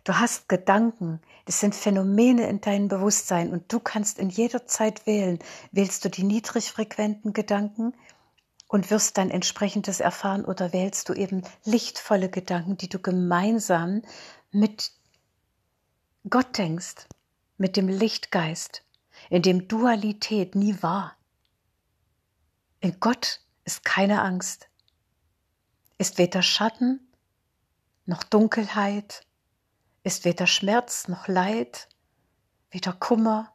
Du 0.03 0.19
hast 0.19 0.47
Gedanken, 0.49 1.19
das 1.45 1.59
sind 1.59 1.73
Phänomene 1.73 2.47
in 2.47 2.61
deinem 2.61 2.87
Bewusstsein 2.87 3.51
und 3.51 3.73
du 3.73 3.79
kannst 3.79 4.19
in 4.19 4.29
jeder 4.29 4.67
Zeit 4.67 5.07
wählen. 5.07 5.39
Wählst 5.71 6.05
du 6.05 6.09
die 6.09 6.23
niedrigfrequenten 6.23 7.33
Gedanken 7.33 7.93
und 8.67 8.91
wirst 8.91 9.17
dann 9.17 9.31
entsprechendes 9.31 9.99
erfahren 9.99 10.45
oder 10.45 10.73
wählst 10.73 11.09
du 11.09 11.13
eben 11.13 11.43
lichtvolle 11.63 12.29
Gedanken, 12.29 12.77
die 12.77 12.89
du 12.89 12.99
gemeinsam 12.99 14.03
mit 14.51 14.91
Gott 16.29 16.57
denkst, 16.57 17.07
mit 17.57 17.75
dem 17.75 17.87
Lichtgeist, 17.87 18.83
in 19.29 19.41
dem 19.41 19.67
Dualität 19.67 20.53
nie 20.53 20.77
war. 20.81 21.15
In 22.85 22.99
Gott 22.99 23.41
ist 23.63 23.83
keine 23.83 24.21
Angst. 24.21 24.69
Ist 25.97 26.19
weder 26.19 26.43
Schatten 26.43 26.99
noch 28.05 28.21
Dunkelheit, 28.21 29.25
ist 30.03 30.23
weder 30.23 30.45
Schmerz 30.45 31.07
noch 31.07 31.27
Leid, 31.27 31.89
weder 32.69 32.93
Kummer 32.93 33.51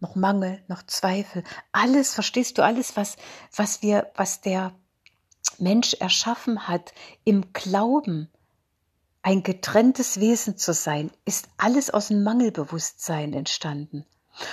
noch 0.00 0.16
Mangel 0.16 0.64
noch 0.66 0.82
Zweifel. 0.82 1.44
Alles, 1.70 2.12
verstehst 2.12 2.58
du, 2.58 2.64
alles, 2.64 2.96
was, 2.96 3.14
was 3.54 3.82
wir, 3.82 4.10
was 4.16 4.40
der 4.40 4.74
Mensch 5.58 5.94
erschaffen 5.94 6.66
hat, 6.66 6.92
im 7.22 7.52
Glauben, 7.52 8.32
ein 9.22 9.44
getrenntes 9.44 10.18
Wesen 10.18 10.58
zu 10.58 10.74
sein, 10.74 11.12
ist 11.24 11.46
alles 11.56 11.90
aus 11.90 12.08
dem 12.08 12.24
Mangelbewusstsein 12.24 13.32
entstanden 13.32 14.04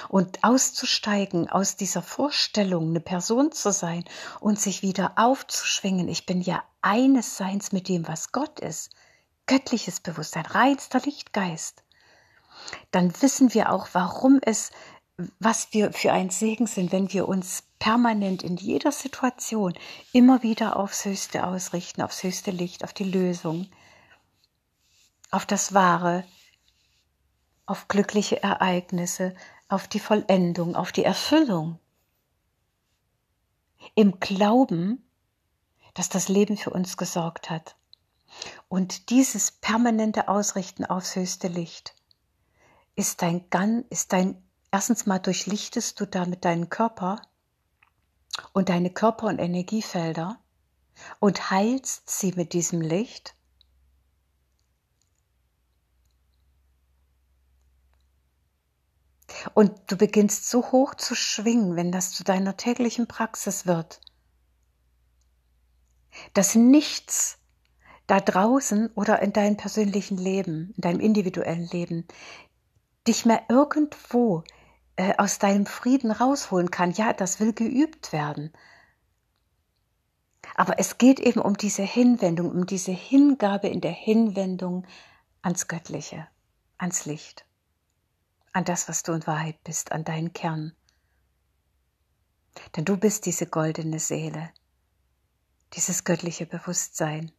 und 0.10 0.44
auszusteigen 0.44 1.50
aus 1.50 1.76
dieser 1.76 2.02
Vorstellung, 2.02 2.90
eine 2.90 3.00
Person 3.00 3.52
zu 3.52 3.72
sein 3.72 4.04
und 4.40 4.60
sich 4.60 4.82
wieder 4.82 5.14
aufzuschwingen. 5.16 6.08
Ich 6.08 6.26
bin 6.26 6.42
ja 6.42 6.64
eines 6.82 7.38
Seins 7.38 7.72
mit 7.72 7.88
dem, 7.88 8.08
was 8.08 8.32
Gott 8.32 8.60
ist. 8.60 8.92
Göttliches 9.48 10.00
Bewusstsein, 10.00 10.46
reinster 10.46 11.00
Lichtgeist. 11.00 11.84
Dann 12.92 13.14
wissen 13.22 13.54
wir 13.54 13.72
auch, 13.72 13.90
warum 13.94 14.40
es, 14.44 14.72
was 15.40 15.70
wir 15.72 15.92
für 15.94 16.12
ein 16.12 16.30
Segen 16.30 16.68
sind, 16.68 16.92
wenn 16.92 17.12
wir 17.12 17.28
uns 17.28 17.64
permanent 17.80 18.44
in 18.44 18.58
jeder 18.58 18.92
Situation 18.92 19.74
immer 20.14 20.44
wieder 20.44 20.78
aufs 20.78 21.06
Höchste 21.06 21.46
ausrichten, 21.46 22.02
aufs 22.02 22.24
höchste 22.24 22.52
Licht, 22.52 22.84
auf 22.84 22.94
die 22.94 23.04
Lösung, 23.04 23.68
auf 25.32 25.46
das 25.46 25.74
Wahre, 25.74 26.24
auf 27.66 27.88
glückliche 27.88 28.44
Ereignisse, 28.44 29.34
auf 29.72 29.88
die 29.88 30.00
Vollendung, 30.00 30.76
auf 30.76 30.92
die 30.92 31.04
Erfüllung. 31.04 31.80
Im 33.96 34.20
Glauben, 34.20 35.04
dass 35.94 36.10
das 36.10 36.30
Leben 36.30 36.58
für 36.58 36.72
uns 36.72 36.98
gesorgt 36.98 37.50
hat. 37.50 37.76
Und 38.70 39.10
dieses 39.10 39.52
permanente 39.52 40.28
Ausrichten 40.28 40.86
aufs 40.86 41.16
höchste 41.16 41.48
Licht 41.48 41.96
ist 42.96 43.22
dein 43.22 43.50
Gan, 43.50 43.86
ist 43.90 44.14
dein, 44.14 44.42
erstens 44.72 45.06
mal 45.06 45.20
durchlichtest 45.20 46.00
du 46.00 46.06
damit 46.06 46.46
deinen 46.46 46.70
Körper 46.70 47.22
und 48.54 48.70
deine 48.70 48.90
Körper- 48.90 49.28
und 49.28 49.40
Energiefelder 49.40 50.38
und 51.20 51.50
heilst 51.50 52.10
sie 52.10 52.34
mit 52.34 52.54
diesem 52.54 52.82
Licht 52.82 53.36
Und 59.54 59.72
du 59.88 59.98
beginnst 59.98 60.50
so 60.50 60.72
hoch 60.72 60.96
zu 60.96 61.16
schwingen, 61.16 61.76
wenn 61.76 61.92
das 61.92 62.12
zu 62.12 62.24
deiner 62.24 62.58
täglichen 62.58 63.08
Praxis 63.08 63.66
wird, 63.66 64.02
dass 66.34 66.56
nichts 66.56 67.38
da 68.08 68.20
draußen 68.20 68.92
oder 68.96 69.22
in 69.22 69.34
deinem 69.34 69.58
persönlichen 69.58 70.18
Leben, 70.18 70.74
in 70.76 70.82
deinem 70.82 71.00
individuellen 71.00 71.68
Leben, 71.68 72.08
dich 73.08 73.26
mehr 73.26 73.44
irgendwo 73.50 74.44
äh, 74.98 75.14
aus 75.18 75.40
deinem 75.40 75.66
Frieden 75.66 76.12
rausholen 76.12 76.72
kann. 76.72 76.92
Ja, 76.92 77.14
das 77.14 77.40
will 77.40 77.54
geübt 77.54 78.12
werden. 78.12 78.52
Aber 80.56 80.80
es 80.80 80.98
geht 80.98 81.20
eben 81.20 81.40
um 81.40 81.56
diese 81.56 81.84
Hinwendung, 81.84 82.52
um 82.52 82.66
diese 82.66 82.92
Hingabe 82.92 83.68
in 83.70 83.82
der 83.82 83.92
Hinwendung 83.92 84.86
ans 85.42 85.68
Göttliche, 85.68 86.28
ans 86.78 87.06
Licht, 87.06 87.46
an 88.54 88.66
das, 88.66 88.88
was 88.90 89.04
du 89.04 89.14
in 89.14 89.26
Wahrheit 89.28 89.64
bist, 89.64 89.92
an 89.92 90.04
deinen 90.04 90.34
Kern. 90.34 90.76
Denn 92.76 92.86
du 92.86 92.98
bist 92.98 93.26
diese 93.26 93.48
goldene 93.48 94.00
Seele, 94.00 94.52
dieses 95.74 96.04
göttliche 96.04 96.46
Bewusstsein, 96.46 97.32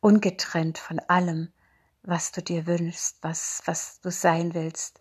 ungetrennt 0.00 0.78
von 0.78 1.00
allem, 1.00 1.52
was 2.02 2.32
du 2.32 2.42
dir 2.42 2.66
wünschst, 2.66 3.18
was, 3.22 3.62
was 3.66 4.00
du 4.00 4.10
sein 4.10 4.54
willst. 4.54 5.00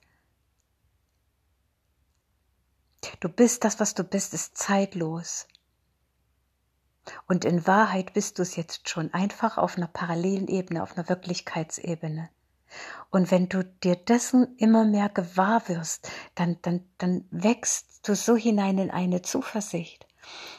Du 3.20 3.30
bist 3.30 3.64
das, 3.64 3.80
was 3.80 3.94
du 3.94 4.04
bist, 4.04 4.34
ist 4.34 4.58
zeitlos. 4.58 5.48
Und 7.28 7.46
in 7.46 7.66
Wahrheit 7.66 8.14
bist 8.14 8.38
du 8.38 8.42
es 8.42 8.56
jetzt 8.56 8.90
schon 8.90 9.14
einfach 9.14 9.58
auf 9.58 9.78
einer 9.78 9.88
parallelen 9.88 10.48
Ebene, 10.48 10.84
auf 10.84 10.98
einer 10.98 11.08
Wirklichkeitsebene. 11.08 12.30
Und 13.10 13.32
wenn 13.32 13.50
du 13.50 13.64
dir 13.64 13.96
dessen 13.96 14.56
immer 14.58 14.86
mehr 14.86 15.10
gewahr 15.10 15.68
wirst, 15.68 16.10
dann, 16.36 16.58
dann, 16.62 16.88
dann 16.98 17.26
wächst 17.32 18.08
du 18.08 18.16
so 18.16 18.36
hinein 18.36 18.78
in 18.78 18.92
eine 18.92 19.22
Zuversicht, 19.22 20.08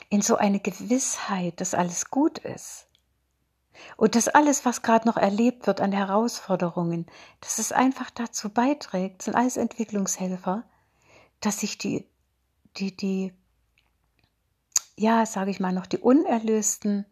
in 0.09 0.23
so 0.23 0.37
eine 0.37 0.61
Gewissheit, 0.61 1.61
dass 1.61 1.75
alles 1.75 2.11
gut 2.11 2.39
ist. 2.39 2.87
Und 3.97 4.15
dass 4.15 4.29
alles, 4.29 4.65
was 4.65 4.83
gerade 4.83 5.09
noch 5.09 5.17
erlebt 5.17 5.67
wird 5.67 5.81
an 5.81 5.93
Herausforderungen, 5.93 7.07
dass 7.41 7.59
es 7.59 7.73
einfach 7.73 8.11
dazu 8.11 8.51
beiträgt, 8.51 9.23
sind 9.23 9.35
alles 9.35 9.57
Entwicklungshelfer, 9.57 10.65
dass 11.41 11.61
sich 11.61 11.79
die, 11.79 12.07
die, 12.77 12.95
die 12.95 13.33
ja, 15.01 15.25
sage 15.25 15.51
ich 15.51 15.61
mal, 15.61 15.73
noch 15.73 15.87
die 15.87 15.97
unerlösten 15.97 17.07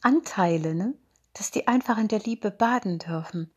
Anteile, 0.00 0.74
ne? 0.74 0.94
dass 1.34 1.50
die 1.50 1.68
einfach 1.68 1.98
in 1.98 2.08
der 2.08 2.20
Liebe 2.20 2.50
baden 2.50 2.98
dürfen. 2.98 3.50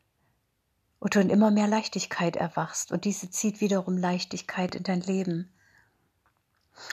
Und 1.04 1.16
du 1.16 1.20
in 1.20 1.30
immer 1.30 1.52
mehr 1.52 1.68
Leichtigkeit 1.68 2.38
erwachst. 2.38 2.94
Und 2.94 3.04
diese 3.04 3.30
zieht 3.30 3.60
wiederum 3.60 3.98
Leichtigkeit 3.98 4.74
in 4.74 4.84
dein 4.84 5.02
Leben. 5.02 5.54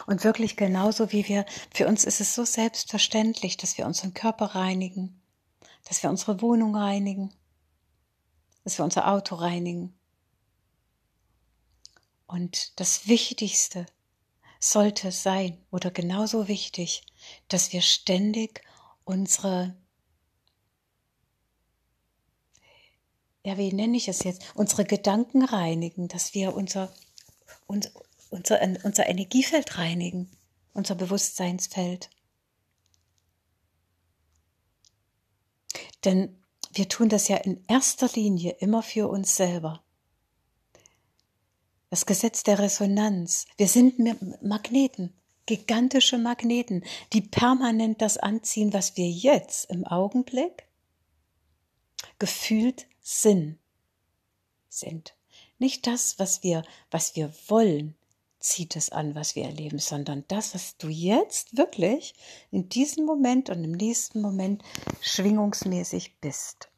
Und 0.04 0.24
wirklich 0.24 0.56
genauso 0.56 1.12
wie 1.12 1.28
wir, 1.28 1.46
für 1.72 1.86
uns 1.86 2.02
ist 2.02 2.20
es 2.20 2.34
so 2.34 2.44
selbstverständlich, 2.44 3.56
dass 3.56 3.78
wir 3.78 3.86
unseren 3.86 4.12
Körper 4.12 4.56
reinigen, 4.56 5.22
dass 5.84 6.02
wir 6.02 6.10
unsere 6.10 6.42
Wohnung 6.42 6.74
reinigen, 6.74 7.32
dass 8.64 8.78
wir 8.78 8.84
unser 8.84 9.06
Auto 9.06 9.36
reinigen. 9.36 9.96
Und 12.26 12.80
das 12.80 13.06
Wichtigste 13.06 13.86
sollte 14.58 15.12
sein 15.12 15.64
oder 15.70 15.92
genauso 15.92 16.48
wichtig, 16.48 17.06
dass 17.46 17.72
wir 17.72 17.80
ständig 17.80 18.64
unsere, 19.04 19.76
ja, 23.44 23.56
wie 23.56 23.72
nenne 23.72 23.96
ich 23.96 24.08
es 24.08 24.22
jetzt, 24.24 24.42
unsere 24.54 24.84
Gedanken 24.84 25.44
reinigen, 25.44 26.08
dass 26.08 26.34
wir 26.34 26.54
unser, 26.54 26.92
unser, 27.66 27.90
unser, 28.30 28.60
unser 28.84 29.08
Energiefeld 29.08 29.78
reinigen, 29.78 30.30
unser 30.74 30.94
Bewusstseinsfeld. 30.94 32.10
Denn 36.04 36.36
wir 36.72 36.88
tun 36.88 37.08
das 37.08 37.28
ja 37.28 37.36
in 37.36 37.64
erster 37.66 38.08
Linie 38.14 38.52
immer 38.60 38.82
für 38.82 39.08
uns 39.08 39.36
selber 39.36 39.82
das 41.90 42.06
Gesetz 42.06 42.44
der 42.44 42.60
Resonanz. 42.60 43.46
Wir 43.56 43.66
sind 43.66 43.98
Magneten, 44.42 45.12
gigantische 45.46 46.18
Magneten, 46.18 46.84
die 47.12 47.20
permanent 47.20 48.00
das 48.00 48.16
anziehen, 48.16 48.72
was 48.72 48.96
wir 48.96 49.10
jetzt 49.10 49.68
im 49.70 49.84
Augenblick 49.84 50.68
gefühlt 52.18 52.86
sind. 53.00 53.58
sind. 54.68 55.14
Nicht 55.58 55.86
das, 55.86 56.18
was 56.18 56.42
wir, 56.42 56.62
was 56.90 57.16
wir 57.16 57.32
wollen, 57.48 57.94
zieht 58.40 58.74
es 58.74 58.90
an, 58.90 59.14
was 59.14 59.36
wir 59.36 59.44
erleben, 59.44 59.78
sondern 59.78 60.24
das, 60.28 60.54
was 60.54 60.76
du 60.78 60.88
jetzt 60.88 61.56
wirklich 61.56 62.14
in 62.50 62.68
diesem 62.68 63.04
Moment 63.04 63.50
und 63.50 63.62
im 63.62 63.72
nächsten 63.72 64.20
Moment 64.22 64.62
schwingungsmäßig 65.02 66.18
bist. 66.20 66.68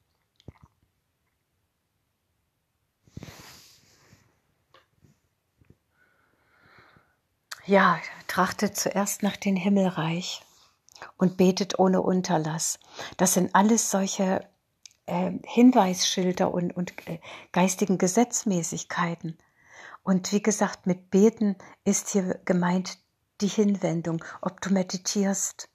Ja, 7.65 8.01
trachtet 8.27 8.77
zuerst 8.77 9.23
nach 9.23 9.37
dem 9.37 9.55
Himmelreich 9.55 10.43
und 11.17 11.37
betet 11.37 11.79
ohne 11.79 12.03
Unterlass. 12.03 12.81
Das 13.17 13.35
sind 13.35 13.55
alles 13.55 13.89
solche 13.91 14.49
äh, 15.13 15.39
Hinweisschilder 15.45 16.53
und, 16.53 16.75
und 16.75 17.07
äh, 17.07 17.21
geistigen 17.53 17.99
Gesetzmäßigkeiten. 17.99 19.37
Und 20.03 20.33
wie 20.33 20.43
gesagt, 20.43 20.87
mit 20.87 21.11
Beten 21.11 21.57
ist 21.85 22.09
hier 22.09 22.41
gemeint 22.47 22.99
die 23.43 23.49
Hinwendung, 23.49 24.25
ob 24.41 24.63
du 24.63 24.73
meditierst, 24.73 25.69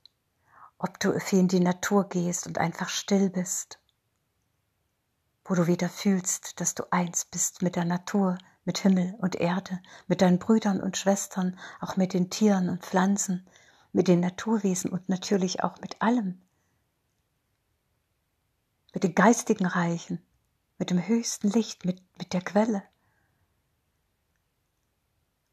ob 0.80 1.00
du 1.00 1.20
viel 1.20 1.40
in 1.40 1.48
die 1.48 1.60
Natur 1.60 2.10
gehst 2.10 2.48
und 2.48 2.58
einfach 2.58 2.90
still 2.90 3.30
bist, 3.30 3.80
wo 5.46 5.54
du 5.54 5.68
wieder 5.68 5.88
fühlst, 5.88 6.60
dass 6.60 6.74
du 6.74 6.84
eins 6.92 7.26
bist 7.26 7.62
mit 7.62 7.76
der 7.76 7.86
Natur, 7.86 8.40
mit 8.66 8.80
Himmel 8.80 9.16
und 9.20 9.36
Erde, 9.36 9.80
mit 10.08 10.22
deinen 10.22 10.40
Brüdern 10.40 10.82
und 10.82 10.98
Schwestern, 10.98 11.60
auch 11.80 11.96
mit 11.96 12.14
den 12.14 12.32
Tieren 12.32 12.70
und 12.70 12.84
Pflanzen, 12.84 13.48
mit 13.94 14.08
den 14.08 14.20
Naturwesen 14.20 14.92
und 14.92 15.08
natürlich 15.10 15.64
auch 15.64 15.80
mit 15.80 16.02
allem, 16.02 16.42
mit 18.94 19.04
den 19.04 19.16
geistigen 19.16 19.66
Reichen, 19.66 20.22
mit 20.78 20.90
dem 20.90 21.06
höchsten 21.06 21.50
Licht, 21.50 21.86
mit, 21.86 22.02
mit 22.18 22.34
der 22.34 22.42
Quelle. 22.42 22.84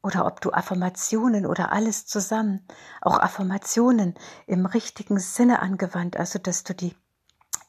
Oder 0.01 0.25
ob 0.27 0.39
du 0.41 0.51
Affirmationen 0.51 1.45
oder 1.47 1.71
alles 1.71 2.05
zusammen, 2.05 2.65
auch 3.01 3.19
Affirmationen 3.19 4.13
im 4.45 4.65
richtigen 4.65 5.19
Sinne 5.19 5.59
angewandt, 5.59 6.17
also 6.17 6.37
dass 6.37 6.63
du 6.63 6.75
die 6.75 6.95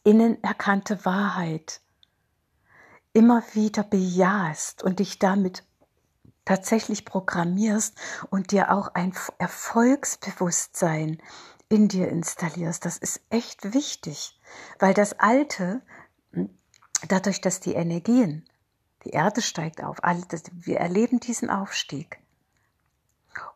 innen 0.04 0.42
erkannte 0.44 1.04
Wahrheit 1.04 1.80
immer 3.12 3.42
wieder 3.54 3.82
bejahst 3.82 4.82
und 4.82 4.98
dich 4.98 5.18
damit 5.18 5.64
tatsächlich 6.44 7.04
programmierst 7.06 7.98
und 8.30 8.52
dir 8.52 8.70
auch 8.70 8.88
ein 8.94 9.14
Erfolgsbewusstsein 9.38 11.22
in 11.68 11.88
dir 11.88 12.08
installierst. 12.08 12.84
Das 12.84 12.96
ist 12.96 13.20
echt 13.30 13.74
wichtig, 13.74 14.38
weil 14.78 14.94
das 14.94 15.14
Alte, 15.14 15.82
dadurch, 17.08 17.40
dass 17.40 17.60
die 17.60 17.74
Energien, 17.74 18.48
die 19.04 19.10
Erde 19.10 19.42
steigt 19.42 19.82
auf, 19.82 19.98
wir 20.02 20.78
erleben 20.78 21.20
diesen 21.20 21.50
Aufstieg. 21.50 22.18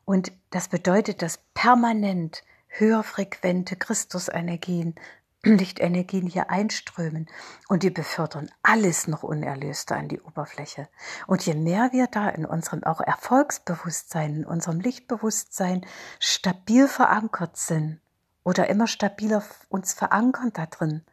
Und 0.05 0.33
das 0.51 0.69
bedeutet, 0.69 1.23
dass 1.23 1.41
permanent 1.55 2.45
höherfrequente 2.69 3.77
Christusenergien 3.77 4.95
Lichtenergien 5.45 6.27
hier 6.27 6.51
einströmen 6.51 7.27
und 7.69 7.83
die 7.83 7.91
befördern 7.91 8.51
alles 8.63 9.09
noch 9.09 9.23
Unerlöste 9.23 9.97
an 9.97 10.09
die 10.09 10.21
Oberfläche. 10.21 10.89
Und 11.27 11.45
je 11.47 11.55
mehr 11.55 11.93
wir 11.93 12.07
da 12.09 12.29
in 12.29 12.45
unserem 12.45 12.85
auch 12.85 13.01
Erfolgsbewusstsein, 13.01 14.37
in 14.37 14.45
unserem 14.45 14.81
Lichtbewusstsein 14.81 15.87
stabil 16.19 16.89
verankert 16.89 17.57
sind 17.57 18.01
oder 18.45 18.69
immer 18.69 18.87
stabiler 18.87 19.43
uns 19.71 19.95
verankern 19.95 20.53
da 20.53 20.67
drin, 20.67 21.05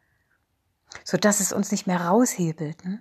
so 1.05 1.17
dass 1.17 1.39
es 1.39 1.53
uns 1.53 1.71
nicht 1.71 1.87
mehr 1.87 2.01
raushebelt, 2.01 2.83
hm? 2.83 2.99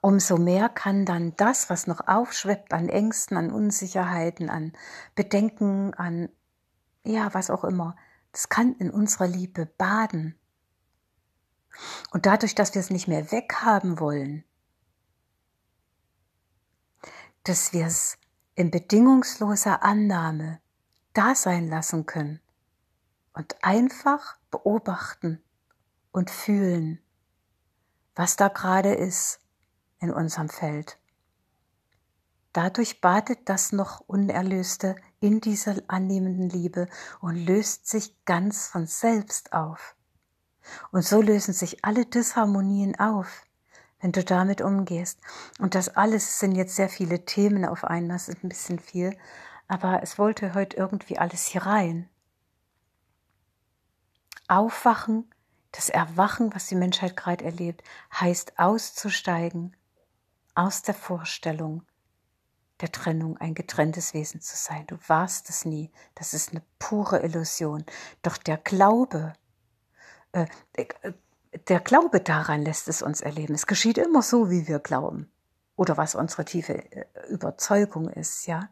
umso 0.00 0.38
mehr 0.38 0.68
kann 0.68 1.04
dann 1.04 1.34
das, 1.36 1.68
was 1.68 1.86
noch 1.86 2.06
aufschwebt 2.06 2.72
an 2.72 2.88
Ängsten, 2.88 3.36
an 3.36 3.50
Unsicherheiten, 3.50 4.48
an 4.48 4.72
Bedenken, 5.14 5.92
an 5.94 6.30
ja, 7.04 7.34
was 7.34 7.50
auch 7.50 7.64
immer, 7.64 7.96
das 8.32 8.48
kann 8.48 8.74
in 8.76 8.90
unserer 8.90 9.26
Liebe 9.28 9.66
baden. 9.66 10.38
Und 12.10 12.26
dadurch, 12.26 12.54
dass 12.54 12.74
wir 12.74 12.80
es 12.80 12.90
nicht 12.90 13.08
mehr 13.08 13.30
weghaben 13.30 14.00
wollen, 14.00 14.44
dass 17.44 17.72
wir 17.72 17.86
es 17.86 18.18
in 18.54 18.70
bedingungsloser 18.70 19.82
Annahme 19.82 20.60
da 21.14 21.34
sein 21.34 21.68
lassen 21.68 22.06
können 22.06 22.40
und 23.32 23.62
einfach 23.64 24.36
beobachten 24.50 25.42
und 26.12 26.30
fühlen, 26.30 27.02
was 28.14 28.36
da 28.36 28.48
gerade 28.48 28.94
ist 28.94 29.40
in 29.98 30.12
unserem 30.12 30.48
Feld. 30.48 30.98
Dadurch 32.52 33.00
badet 33.00 33.48
das 33.48 33.72
noch 33.72 34.00
Unerlöste 34.00 34.96
in 35.22 35.40
dieser 35.40 35.76
annehmenden 35.86 36.50
Liebe 36.50 36.88
und 37.20 37.36
löst 37.36 37.88
sich 37.88 38.24
ganz 38.24 38.66
von 38.66 38.86
selbst 38.86 39.52
auf. 39.52 39.96
Und 40.90 41.04
so 41.04 41.22
lösen 41.22 41.54
sich 41.54 41.84
alle 41.84 42.04
Disharmonien 42.06 42.98
auf, 42.98 43.44
wenn 44.00 44.12
du 44.12 44.24
damit 44.24 44.60
umgehst. 44.60 45.20
Und 45.58 45.74
das 45.74 45.88
alles 45.88 46.38
sind 46.40 46.52
jetzt 46.52 46.76
sehr 46.76 46.88
viele 46.88 47.24
Themen 47.24 47.64
auf 47.64 47.84
einmal, 47.84 48.16
das 48.16 48.28
ist 48.28 48.42
ein 48.42 48.48
bisschen 48.48 48.78
viel, 48.78 49.16
aber 49.68 50.02
es 50.02 50.18
wollte 50.18 50.54
heute 50.54 50.76
irgendwie 50.76 51.18
alles 51.18 51.46
hier 51.46 51.62
rein. 51.62 52.08
Aufwachen, 54.48 55.30
das 55.70 55.88
Erwachen, 55.88 56.52
was 56.52 56.66
die 56.66 56.74
Menschheit 56.74 57.16
gerade 57.16 57.44
erlebt, 57.44 57.82
heißt 58.12 58.58
auszusteigen 58.58 59.76
aus 60.54 60.82
der 60.82 60.94
Vorstellung 60.94 61.84
der 62.82 62.92
Trennung, 62.92 63.38
ein 63.38 63.54
getrenntes 63.54 64.12
Wesen 64.12 64.40
zu 64.40 64.56
sein. 64.56 64.86
Du 64.88 64.98
warst 65.06 65.48
es 65.48 65.64
nie. 65.64 65.90
Das 66.16 66.34
ist 66.34 66.50
eine 66.50 66.62
pure 66.78 67.22
Illusion. 67.22 67.84
Doch 68.22 68.36
der 68.36 68.58
Glaube, 68.58 69.32
äh, 70.32 70.46
der 71.68 71.80
Glaube 71.80 72.20
daran 72.20 72.62
lässt 72.62 72.88
es 72.88 73.00
uns 73.00 73.20
erleben. 73.20 73.54
Es 73.54 73.66
geschieht 73.66 73.98
immer 73.98 74.22
so, 74.22 74.50
wie 74.50 74.66
wir 74.66 74.80
glauben. 74.80 75.30
Oder 75.76 75.96
was 75.96 76.14
unsere 76.14 76.44
tiefe 76.44 76.74
äh, 76.92 77.06
Überzeugung 77.28 78.08
ist, 78.08 78.46
ja. 78.46 78.68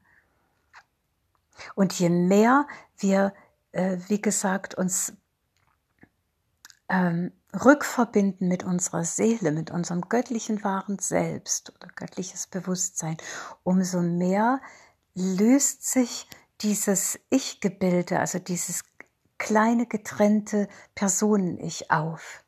Und 1.75 1.93
je 1.93 2.11
mehr 2.11 2.67
wir, 2.99 3.33
äh, 3.73 3.99
wie 4.09 4.21
gesagt, 4.21 4.75
uns 4.75 5.13
ähm, 6.91 7.33
rückverbinden 7.55 8.49
mit 8.49 8.65
unserer 8.65 9.05
Seele, 9.05 9.53
mit 9.53 9.71
unserem 9.71 10.03
göttlichen 10.03 10.63
wahren 10.65 10.99
Selbst 10.99 11.73
oder 11.75 11.89
göttliches 11.95 12.47
Bewusstsein, 12.47 13.17
umso 13.63 14.03
mehr 14.03 14.61
löst 15.15 15.91
sich 15.91 16.29
dieses 16.61 17.19
Ich-Gebilde, 17.31 18.19
also 18.19 18.39
dieses 18.39 18.85
kleine 19.39 19.87
getrennte 19.87 20.69
Personen-Ich 20.95 21.91
auf. 21.91 22.45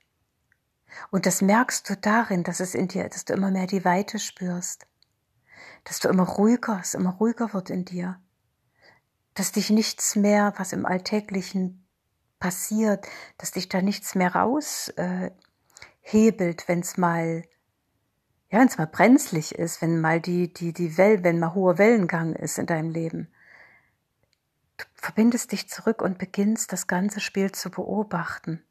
Und 1.11 1.25
das 1.25 1.41
merkst 1.41 1.89
du 1.89 1.97
darin, 1.97 2.43
dass 2.43 2.61
es 2.61 2.75
in 2.75 2.89
dir, 2.89 3.09
dass 3.09 3.25
du 3.25 3.33
immer 3.33 3.51
mehr 3.51 3.67
die 3.67 3.85
Weite 3.85 4.19
spürst, 4.19 4.87
dass 5.85 6.01
du 6.01 6.09
immer 6.09 6.25
ruhiger, 6.25 6.79
es 6.83 6.95
immer 6.95 7.15
ruhiger 7.15 7.55
wird 7.55 7.71
in 7.71 7.85
dir, 7.85 8.21
dass 9.35 9.53
dich 9.53 9.71
nichts 9.71 10.17
mehr, 10.17 10.53
was 10.59 10.75
im 10.75 10.85
Alltäglichen 10.85 11.82
passiert, 12.43 13.07
dass 13.39 13.53
dich 13.53 13.69
da 13.69 13.81
nichts 13.81 14.17
mehr 14.17 14.35
raushebelt, 14.35 14.93
äh, 16.11 16.67
wenn 16.67 16.81
es 16.81 16.99
mal, 16.99 17.45
ja, 18.51 18.59
wenn 18.59 18.67
es 18.67 18.79
mal 18.79 18.89
brenzlig 18.89 19.55
ist, 19.55 19.81
wenn 19.81 20.01
mal 20.01 20.21
die, 20.21 20.53
die, 20.53 20.73
die 20.73 20.99
Wellen, 20.99 21.23
wenn 21.23 21.39
mal 21.39 21.55
hoher 21.55 21.79
Wellengang 21.79 22.35
ist 22.35 22.59
in 22.59 22.67
deinem 22.67 22.91
Leben. 22.91 23.29
Du 24.77 24.85
verbindest 24.95 25.53
dich 25.53 25.69
zurück 25.69 26.03
und 26.03 26.19
beginnst 26.19 26.73
das 26.73 26.89
ganze 26.89 27.21
Spiel 27.21 27.53
zu 27.53 27.71
beobachten. 27.71 28.65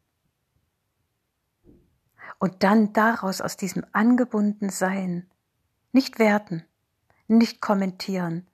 Und 2.40 2.64
dann 2.64 2.92
daraus 2.92 3.40
aus 3.40 3.56
diesem 3.56 3.86
angebunden 3.94 4.70
Sein 4.70 5.30
nicht 5.94 6.20
werten, 6.20 6.66
nicht 7.30 7.62
kommentieren, 7.62 8.48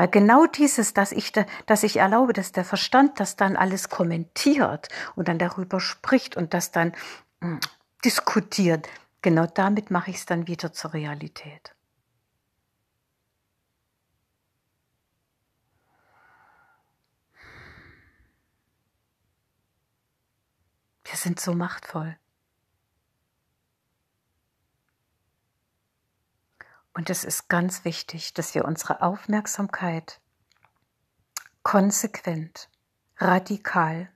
weil 0.00 0.08
genau 0.08 0.46
dieses, 0.46 0.94
dass 0.94 1.12
ich, 1.12 1.30
dass 1.66 1.82
ich 1.82 1.98
erlaube, 1.98 2.32
dass 2.32 2.52
der 2.52 2.64
Verstand 2.64 3.20
das 3.20 3.36
dann 3.36 3.54
alles 3.54 3.90
kommentiert 3.90 4.88
und 5.14 5.28
dann 5.28 5.38
darüber 5.38 5.78
spricht 5.78 6.38
und 6.38 6.54
das 6.54 6.70
dann 6.70 6.94
mh, 7.40 7.50
hm, 7.50 7.60
diskutiert, 8.02 8.88
genau 9.20 9.44
damit 9.44 9.90
mache 9.90 10.10
ich 10.10 10.16
es 10.16 10.24
dann 10.24 10.46
wieder 10.46 10.72
zur 10.72 10.94
Realität. 10.94 11.74
Wir 21.04 21.16
sind 21.16 21.40
so 21.40 21.52
machtvoll. 21.52 22.19
Und 26.92 27.10
es 27.10 27.24
ist 27.24 27.48
ganz 27.48 27.84
wichtig, 27.84 28.34
dass 28.34 28.54
wir 28.54 28.64
unsere 28.64 29.02
Aufmerksamkeit 29.02 30.20
konsequent, 31.62 32.68
radikal 33.18 34.08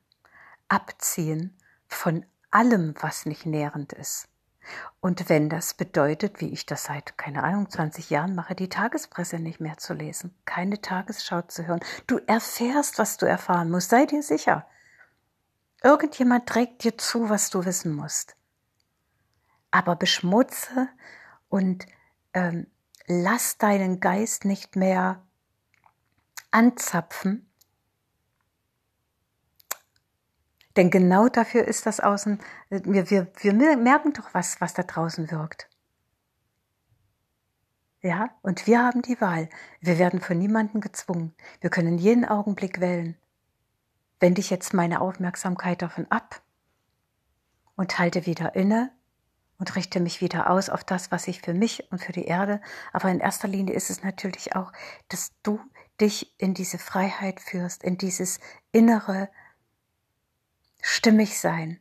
abziehen 0.68 1.56
von 1.87 2.24
allem, 2.50 2.94
was 3.00 3.26
nicht 3.26 3.46
nährend 3.46 3.92
ist. 3.92 4.28
Und 5.00 5.28
wenn 5.28 5.50
das 5.50 5.74
bedeutet, 5.74 6.40
wie 6.40 6.50
ich 6.50 6.64
das 6.64 6.84
seit, 6.84 7.18
keine 7.18 7.42
Ahnung, 7.42 7.68
20 7.68 8.08
Jahren 8.08 8.34
mache, 8.34 8.54
die 8.54 8.70
Tagespresse 8.70 9.38
nicht 9.38 9.60
mehr 9.60 9.76
zu 9.76 9.92
lesen, 9.92 10.34
keine 10.46 10.80
Tagesschau 10.80 11.42
zu 11.42 11.66
hören, 11.66 11.80
du 12.06 12.18
erfährst, 12.26 12.98
was 12.98 13.18
du 13.18 13.26
erfahren 13.26 13.70
musst, 13.70 13.90
sei 13.90 14.06
dir 14.06 14.22
sicher. 14.22 14.66
Irgendjemand 15.82 16.48
trägt 16.48 16.84
dir 16.84 16.96
zu, 16.96 17.28
was 17.28 17.50
du 17.50 17.66
wissen 17.66 17.94
musst. 17.94 18.37
Aber 19.70 19.96
beschmutze 19.96 20.88
und 21.50 21.87
ähm, 22.34 22.66
lass 23.06 23.58
deinen 23.58 24.00
Geist 24.00 24.44
nicht 24.44 24.76
mehr 24.76 25.22
anzapfen. 26.50 27.48
Denn 30.76 30.90
genau 30.90 31.28
dafür 31.28 31.64
ist 31.64 31.86
das 31.86 32.00
Außen, 32.00 32.40
wir, 32.68 33.08
wir, 33.10 33.32
wir 33.36 33.76
merken 33.76 34.12
doch 34.12 34.34
was, 34.34 34.60
was 34.60 34.74
da 34.74 34.82
draußen 34.82 35.30
wirkt. 35.30 35.68
Ja, 38.02 38.28
und 38.42 38.66
wir 38.66 38.82
haben 38.82 39.00
die 39.00 39.18
Wahl. 39.20 39.48
Wir 39.80 39.98
werden 39.98 40.20
von 40.20 40.36
niemandem 40.36 40.80
gezwungen. 40.80 41.34
Wir 41.60 41.70
können 41.70 41.96
jeden 41.96 42.24
Augenblick 42.24 42.80
wählen. 42.80 43.16
Wende 44.20 44.40
ich 44.40 44.50
jetzt 44.50 44.74
meine 44.74 45.00
Aufmerksamkeit 45.00 45.80
davon 45.80 46.06
ab 46.10 46.42
und 47.76 47.98
halte 47.98 48.26
wieder 48.26 48.54
inne 48.54 48.92
und 49.58 49.76
richte 49.76 50.00
mich 50.00 50.20
wieder 50.20 50.50
aus 50.50 50.68
auf 50.68 50.84
das, 50.84 51.10
was 51.10 51.28
ich 51.28 51.40
für 51.40 51.54
mich 51.54 51.90
und 51.90 52.02
für 52.02 52.12
die 52.12 52.24
Erde. 52.24 52.60
Aber 52.92 53.10
in 53.10 53.20
erster 53.20 53.48
Linie 53.48 53.74
ist 53.74 53.90
es 53.90 54.02
natürlich 54.02 54.56
auch, 54.56 54.72
dass 55.08 55.32
du 55.42 55.60
dich 56.00 56.34
in 56.38 56.54
diese 56.54 56.78
Freiheit 56.78 57.40
führst, 57.40 57.84
in 57.84 57.98
dieses 57.98 58.40
innere 58.72 59.28
Stimmigsein. 60.82 61.80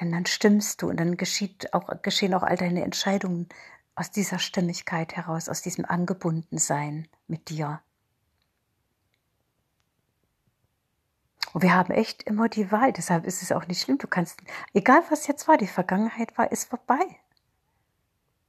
Denn 0.00 0.12
dann 0.12 0.26
stimmst 0.26 0.82
du 0.82 0.88
und 0.88 0.98
dann 0.98 1.16
geschieht 1.16 1.74
auch, 1.74 1.90
geschehen 2.02 2.34
auch 2.34 2.42
all 2.44 2.56
deine 2.56 2.84
Entscheidungen 2.84 3.48
aus 3.94 4.10
dieser 4.10 4.38
Stimmigkeit 4.38 5.16
heraus, 5.16 5.48
aus 5.48 5.62
diesem 5.62 5.84
Angebundensein 5.84 7.08
mit 7.26 7.50
dir. 7.50 7.82
Und 11.52 11.62
wir 11.62 11.74
haben 11.74 11.92
echt 11.92 12.22
immer 12.24 12.48
die 12.48 12.70
Wahl, 12.70 12.92
deshalb 12.92 13.26
ist 13.26 13.42
es 13.42 13.52
auch 13.52 13.66
nicht 13.66 13.82
schlimm. 13.82 13.98
Du 13.98 14.06
kannst, 14.06 14.40
egal 14.72 15.02
was 15.10 15.26
jetzt 15.26 15.48
war, 15.48 15.56
die 15.56 15.66
Vergangenheit 15.66 16.36
war, 16.38 16.52
ist 16.52 16.68
vorbei. 16.68 17.00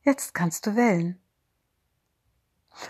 Jetzt 0.03 0.33
kannst 0.33 0.65
du 0.65 0.75
wählen. 0.75 1.19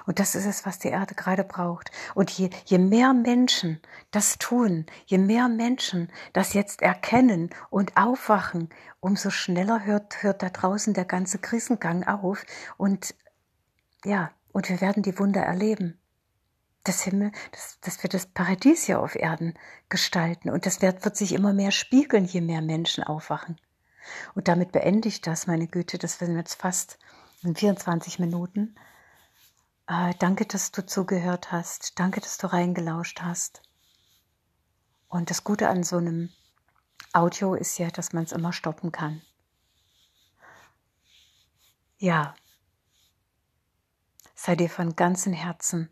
Und 0.05 0.19
das 0.19 0.35
ist 0.35 0.45
es, 0.45 0.65
was 0.65 0.79
die 0.79 0.89
Erde 0.89 1.15
gerade 1.15 1.43
braucht. 1.43 1.91
Und 2.13 2.29
je, 2.31 2.49
je 2.65 2.77
mehr 2.77 3.13
Menschen 3.13 3.81
das 4.11 4.37
tun, 4.37 4.85
je 5.05 5.17
mehr 5.17 5.49
Menschen 5.49 6.11
das 6.33 6.53
jetzt 6.53 6.81
erkennen 6.81 7.49
und 7.69 7.97
aufwachen, 7.97 8.69
umso 8.99 9.31
schneller 9.31 9.83
hört, 9.83 10.21
hört 10.23 10.43
da 10.43 10.49
draußen 10.49 10.93
der 10.93 11.05
ganze 11.05 11.39
Krisengang 11.39 12.03
auf. 12.03 12.45
Und 12.77 13.15
ja, 14.05 14.31
und 14.51 14.69
wir 14.69 14.81
werden 14.81 15.03
die 15.03 15.17
Wunder 15.17 15.41
erleben 15.41 16.00
das 16.83 17.01
Himmel, 17.01 17.31
dass, 17.51 17.79
dass 17.81 18.03
wir 18.03 18.09
das 18.09 18.25
Paradies 18.25 18.85
hier 18.85 18.99
auf 18.99 19.15
Erden 19.15 19.53
gestalten. 19.89 20.49
Und 20.49 20.65
das 20.65 20.81
wird, 20.81 21.03
wird 21.05 21.15
sich 21.15 21.33
immer 21.33 21.53
mehr 21.53 21.71
spiegeln, 21.71 22.25
je 22.25 22.41
mehr 22.41 22.61
Menschen 22.61 23.03
aufwachen. 23.03 23.59
Und 24.33 24.47
damit 24.47 24.71
beende 24.71 25.07
ich 25.07 25.21
das, 25.21 25.47
meine 25.47 25.67
Güte, 25.67 25.97
das 25.97 26.17
sind 26.17 26.35
jetzt 26.35 26.55
fast 26.55 26.97
in 27.43 27.55
24 27.55 28.19
Minuten. 28.19 28.75
Äh, 29.87 30.13
danke, 30.19 30.45
dass 30.45 30.71
du 30.71 30.85
zugehört 30.85 31.51
hast. 31.51 31.99
Danke, 31.99 32.21
dass 32.21 32.37
du 32.37 32.47
reingelauscht 32.47 33.21
hast. 33.21 33.61
Und 35.07 35.29
das 35.29 35.43
Gute 35.43 35.69
an 35.69 35.83
so 35.83 35.97
einem 35.97 36.29
Audio 37.13 37.55
ist 37.55 37.77
ja, 37.77 37.89
dass 37.89 38.13
man 38.13 38.23
es 38.23 38.31
immer 38.31 38.53
stoppen 38.53 38.91
kann. 38.91 39.21
Ja, 41.97 42.33
sei 44.33 44.55
dir 44.55 44.69
von 44.69 44.95
ganzem 44.95 45.33
Herzen 45.33 45.91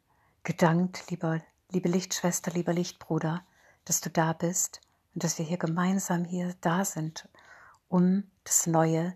gedankt, 0.49 1.11
lieber, 1.11 1.43
liebe 1.69 1.89
Lichtschwester, 1.89 2.49
lieber 2.49 2.73
Lichtbruder, 2.73 3.45
dass 3.85 4.01
du 4.01 4.09
da 4.09 4.33
bist 4.33 4.81
und 5.13 5.23
dass 5.23 5.37
wir 5.37 5.45
hier 5.45 5.59
gemeinsam 5.59 6.25
hier 6.25 6.55
da 6.61 6.83
sind, 6.85 7.29
um 7.87 8.23
das 8.45 8.65
Neue, 8.65 9.13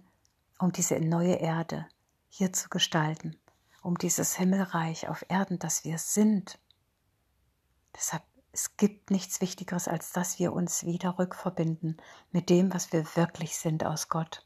um 0.59 0.71
diese 0.71 0.99
neue 0.99 1.33
Erde 1.33 1.87
hier 2.29 2.53
zu 2.53 2.69
gestalten, 2.69 3.35
um 3.81 3.97
dieses 3.97 4.35
Himmelreich 4.35 5.07
auf 5.07 5.25
Erden, 5.27 5.57
das 5.57 5.83
wir 5.83 5.97
sind. 5.97 6.59
Deshalb, 7.95 8.21
es 8.51 8.77
gibt 8.77 9.09
nichts 9.09 9.41
Wichtigeres, 9.41 9.87
als 9.87 10.11
dass 10.11 10.37
wir 10.37 10.53
uns 10.53 10.85
wieder 10.85 11.17
rückverbinden 11.17 11.97
mit 12.31 12.51
dem, 12.51 12.71
was 12.71 12.93
wir 12.93 13.07
wirklich 13.15 13.57
sind 13.57 13.83
aus 13.83 14.07
Gott. 14.07 14.45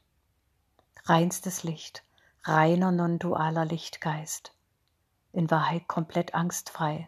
Reinstes 1.04 1.64
Licht, 1.64 2.02
reiner 2.44 2.92
non-dualer 2.92 3.66
Lichtgeist, 3.66 4.54
in 5.32 5.50
Wahrheit 5.50 5.88
komplett 5.88 6.34
angstfrei. 6.34 7.06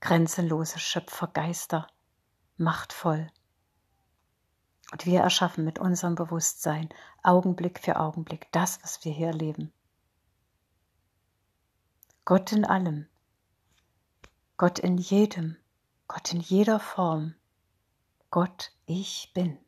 Grenzenlose 0.00 0.78
Schöpfergeister, 0.78 1.86
machtvoll. 2.56 3.30
Und 4.90 5.06
wir 5.06 5.20
erschaffen 5.20 5.64
mit 5.64 5.78
unserem 5.78 6.16
Bewusstsein 6.16 6.88
Augenblick 7.22 7.78
für 7.78 7.98
Augenblick 7.98 8.50
das, 8.52 8.82
was 8.82 9.04
wir 9.04 9.12
hier 9.12 9.28
erleben. 9.28 9.72
Gott 12.24 12.52
in 12.52 12.64
allem, 12.64 13.08
Gott 14.56 14.78
in 14.78 14.98
jedem, 14.98 15.56
Gott 16.08 16.32
in 16.32 16.40
jeder 16.40 16.78
Form, 16.78 17.34
Gott, 18.30 18.72
ich 18.86 19.32
bin. 19.34 19.58